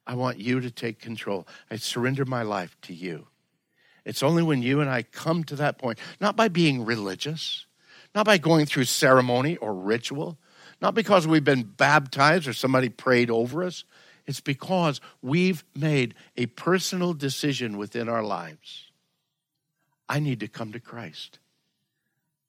I 0.06 0.14
want 0.14 0.38
you 0.38 0.60
to 0.60 0.70
take 0.70 1.00
control. 1.00 1.48
I 1.70 1.76
surrender 1.76 2.26
my 2.26 2.42
life 2.42 2.76
to 2.82 2.94
you. 2.94 3.26
It's 4.04 4.22
only 4.22 4.42
when 4.42 4.60
you 4.60 4.82
and 4.82 4.90
I 4.90 5.02
come 5.02 5.44
to 5.44 5.56
that 5.56 5.78
point, 5.78 5.98
not 6.20 6.36
by 6.36 6.48
being 6.48 6.84
religious, 6.84 7.64
not 8.14 8.26
by 8.26 8.36
going 8.36 8.66
through 8.66 8.84
ceremony 8.84 9.56
or 9.56 9.74
ritual, 9.74 10.38
not 10.80 10.94
because 10.94 11.26
we've 11.26 11.44
been 11.44 11.62
baptized 11.62 12.46
or 12.46 12.52
somebody 12.52 12.88
prayed 12.88 13.30
over 13.30 13.64
us. 13.64 13.84
It's 14.26 14.40
because 14.40 15.00
we've 15.22 15.64
made 15.74 16.14
a 16.36 16.46
personal 16.46 17.14
decision 17.14 17.78
within 17.78 18.08
our 18.08 18.22
lives. 18.22 18.90
I 20.08 20.20
need 20.20 20.40
to 20.40 20.48
come 20.48 20.72
to 20.72 20.80
Christ. 20.80 21.38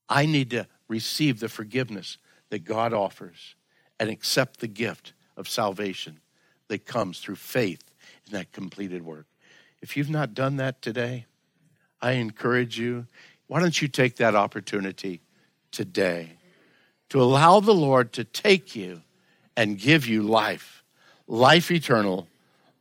I 0.09 0.25
need 0.25 0.51
to 0.51 0.67
receive 0.87 1.39
the 1.39 1.49
forgiveness 1.49 2.17
that 2.49 2.63
God 2.63 2.93
offers 2.93 3.55
and 3.99 4.09
accept 4.09 4.59
the 4.59 4.67
gift 4.67 5.13
of 5.35 5.47
salvation 5.47 6.19
that 6.67 6.85
comes 6.85 7.19
through 7.19 7.35
faith 7.35 7.83
in 8.25 8.33
that 8.33 8.51
completed 8.51 9.03
work. 9.03 9.25
If 9.81 9.95
you've 9.95 10.09
not 10.09 10.33
done 10.33 10.57
that 10.57 10.81
today, 10.81 11.25
I 12.01 12.13
encourage 12.13 12.79
you, 12.79 13.05
why 13.47 13.59
don't 13.59 13.81
you 13.81 13.87
take 13.87 14.17
that 14.17 14.35
opportunity 14.35 15.21
today 15.71 16.36
to 17.09 17.21
allow 17.21 17.59
the 17.59 17.73
Lord 17.73 18.13
to 18.13 18.23
take 18.23 18.75
you 18.75 19.01
and 19.55 19.77
give 19.79 20.07
you 20.07 20.23
life, 20.23 20.83
life 21.27 21.71
eternal, 21.71 22.27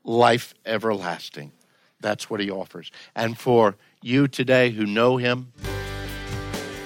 life 0.05 0.55
everlasting. 0.65 1.53
That's 2.01 2.29
what 2.29 2.41
he 2.41 2.51
offers. 2.51 2.91
And 3.15 3.39
for 3.39 3.77
you 4.03 4.29
today 4.29 4.71
who 4.71 4.87
know 4.87 5.17
him, 5.17 5.53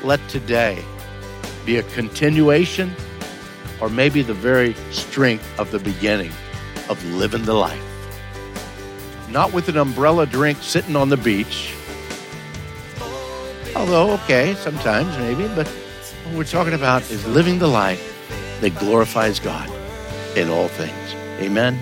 let 0.05 0.21
today 0.29 0.83
be 1.67 1.77
a 1.77 1.83
continuation 1.95 2.95
or 3.81 3.89
maybe 3.89 4.23
the 4.23 4.35
very 4.35 4.75
strength 4.91 5.59
of 5.59 5.71
the 5.71 5.79
beginning 5.79 6.33
of 6.89 7.03
living 7.07 7.45
the 7.45 7.55
life. 7.55 7.85
Not 9.29 9.53
with 9.53 9.69
an 9.69 9.77
umbrella 9.77 10.27
drink 10.27 10.59
sitting 10.63 10.97
on 10.97 11.09
the 11.09 11.17
beach 11.17 11.75
Although, 13.77 14.13
okay, 14.15 14.55
sometimes 14.57 15.17
maybe, 15.19 15.47
but 15.55 15.71
what 16.31 16.39
we're 16.39 16.45
talking 16.45 16.75
about 16.75 17.03
is 17.11 17.27
living 17.27 17.59
the 17.59 17.67
life 17.67 18.17
that 18.61 18.79
glorifies 18.79 19.41
God 19.41 19.69
in 20.37 20.49
all 20.49 20.69
things. 20.69 21.15
Amen. 21.41 21.77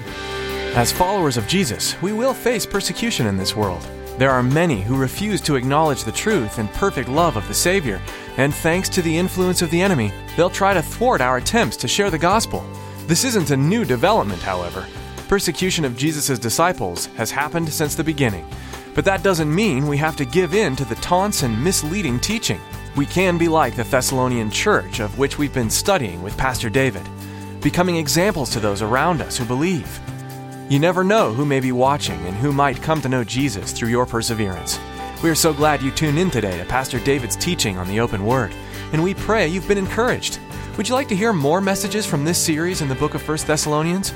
As 0.75 0.91
followers 0.91 1.37
of 1.37 1.47
Jesus, 1.47 2.01
we 2.01 2.15
will 2.15 2.33
face 2.33 2.65
persecution 2.65 3.27
in 3.27 3.37
this 3.37 3.55
world. 3.55 3.87
There 4.17 4.31
are 4.31 4.43
many 4.43 4.81
who 4.81 4.97
refuse 4.97 5.43
to 5.43 5.57
acknowledge 5.57 6.03
the 6.03 6.13
truth 6.13 6.59
and 6.59 6.73
perfect 6.73 7.11
love 7.11 7.37
of 7.37 7.47
the 7.47 7.53
Savior, 7.53 8.01
and 8.39 8.55
thanks 8.55 8.89
to 8.91 9.03
the 9.03 9.19
influence 9.19 9.61
of 9.61 9.71
the 9.71 9.83
enemy, 9.83 10.13
they'll 10.35 10.49
try 10.49 10.73
to 10.73 10.83
thwart 10.83 11.21
our 11.21 11.37
attempts 11.37 11.77
to 11.79 11.89
share 11.89 12.11
the 12.11 12.19
gospel. 12.19 12.65
This 13.07 13.25
isn't 13.25 13.51
a 13.51 13.57
new 13.57 13.85
development, 13.85 14.41
however. 14.41 14.87
Persecution 15.29 15.85
of 15.85 15.97
Jesus' 15.97 16.39
disciples 16.39 17.07
has 17.17 17.31
happened 17.31 17.69
since 17.69 17.95
the 17.95 18.03
beginning. 18.03 18.49
But 18.95 19.05
that 19.05 19.23
doesn't 19.23 19.55
mean 19.55 19.87
we 19.87 19.99
have 19.99 20.17
to 20.17 20.25
give 20.25 20.55
in 20.55 20.75
to 20.77 20.87
the 20.87 20.95
taunts 20.97 21.43
and 21.43 21.63
misleading 21.63 22.19
teaching. 22.19 22.61
We 22.99 23.07
can 23.07 23.39
be 23.39 23.47
like 23.47 23.77
the 23.77 23.85
Thessalonian 23.85 24.51
church, 24.51 24.99
of 24.99 25.21
which 25.21 25.39
we've 25.39 25.55
been 25.55 25.71
studying 25.71 26.21
with 26.21 26.37
Pastor 26.37 26.69
David, 26.69 27.09
becoming 27.61 27.95
examples 27.95 28.51
to 28.51 28.59
those 28.59 28.83
around 28.83 29.23
us 29.23 29.39
who 29.39 29.45
believe. 29.45 30.01
You 30.69 30.81
never 30.81 31.05
know 31.05 31.33
who 31.33 31.47
may 31.47 31.61
be 31.61 31.71
watching 31.71 32.21
and 32.27 32.37
who 32.37 32.53
might 32.53 32.83
come 32.83 33.01
to 33.03 33.09
know 33.09 33.23
Jesus 33.23 33.71
through 33.71 33.91
your 33.91 34.05
perseverance. 34.05 34.81
We 35.23 35.31
are 35.31 35.37
so 35.37 35.53
glad 35.53 35.81
you 35.81 35.93
tuned 35.93 36.19
in 36.19 36.29
today 36.29 36.59
to 36.59 36.65
Pastor 36.65 36.99
David's 36.99 37.37
teaching 37.37 37.79
on 37.79 37.87
the 37.87 38.01
open 38.01 38.27
word, 38.27 38.53
and 38.93 39.01
we 39.01 39.15
pray 39.15 39.47
you've 39.47 39.69
been 39.69 39.79
encouraged. 39.79 40.41
Would 40.77 40.89
you 40.89 40.97
like 40.97 41.07
to 41.11 41.17
hear 41.17 41.33
more 41.33 41.61
messages 41.61 42.05
from 42.05 42.25
this 42.25 42.45
series 42.45 42.83
in 42.83 42.89
the 42.89 42.97
book 42.97 43.15
of 43.15 43.29
1 43.29 43.39
Thessalonians? 43.47 44.13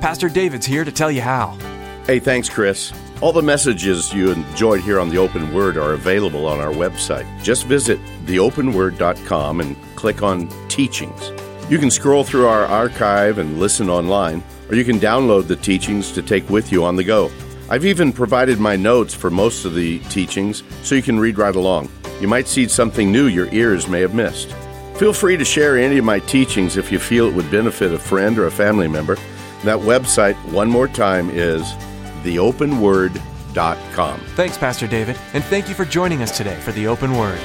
Pastor 0.00 0.28
David's 0.28 0.66
here 0.66 0.84
to 0.84 0.92
tell 0.92 1.10
you 1.10 1.20
how. 1.20 1.58
Hey, 2.06 2.20
thanks, 2.20 2.48
Chris. 2.48 2.92
All 3.22 3.32
the 3.32 3.42
messages 3.42 4.14
you 4.14 4.32
enjoyed 4.32 4.80
here 4.80 4.98
on 4.98 5.10
the 5.10 5.18
Open 5.18 5.52
Word 5.52 5.76
are 5.76 5.92
available 5.92 6.46
on 6.46 6.58
our 6.58 6.72
website. 6.72 7.26
Just 7.42 7.66
visit 7.66 8.00
theopenword.com 8.24 9.60
and 9.60 9.76
click 9.94 10.22
on 10.22 10.48
Teachings. 10.68 11.30
You 11.68 11.78
can 11.78 11.90
scroll 11.90 12.24
through 12.24 12.46
our 12.46 12.64
archive 12.64 13.36
and 13.36 13.60
listen 13.60 13.90
online, 13.90 14.42
or 14.70 14.74
you 14.74 14.86
can 14.86 14.98
download 14.98 15.48
the 15.48 15.56
teachings 15.56 16.12
to 16.12 16.22
take 16.22 16.48
with 16.48 16.72
you 16.72 16.82
on 16.82 16.96
the 16.96 17.04
go. 17.04 17.30
I've 17.68 17.84
even 17.84 18.10
provided 18.10 18.58
my 18.58 18.74
notes 18.74 19.12
for 19.12 19.28
most 19.28 19.66
of 19.66 19.74
the 19.74 19.98
teachings 20.04 20.62
so 20.82 20.94
you 20.94 21.02
can 21.02 21.20
read 21.20 21.36
right 21.36 21.54
along. 21.54 21.90
You 22.22 22.28
might 22.28 22.48
see 22.48 22.68
something 22.68 23.12
new 23.12 23.26
your 23.26 23.52
ears 23.52 23.86
may 23.86 24.00
have 24.00 24.14
missed. 24.14 24.50
Feel 24.94 25.12
free 25.12 25.36
to 25.36 25.44
share 25.44 25.76
any 25.76 25.98
of 25.98 26.06
my 26.06 26.20
teachings 26.20 26.78
if 26.78 26.90
you 26.90 26.98
feel 26.98 27.26
it 27.26 27.34
would 27.34 27.50
benefit 27.50 27.92
a 27.92 27.98
friend 27.98 28.38
or 28.38 28.46
a 28.46 28.50
family 28.50 28.88
member. 28.88 29.16
That 29.64 29.78
website, 29.78 30.36
one 30.52 30.70
more 30.70 30.88
time, 30.88 31.28
is 31.28 31.70
theopenword.com. 32.22 34.20
Thanks, 34.36 34.58
Pastor 34.58 34.86
David, 34.86 35.16
and 35.34 35.42
thank 35.44 35.68
you 35.68 35.74
for 35.74 35.84
joining 35.84 36.22
us 36.22 36.36
today 36.36 36.58
for 36.60 36.72
the 36.72 36.86
Open 36.86 37.16
Word. 37.16 37.40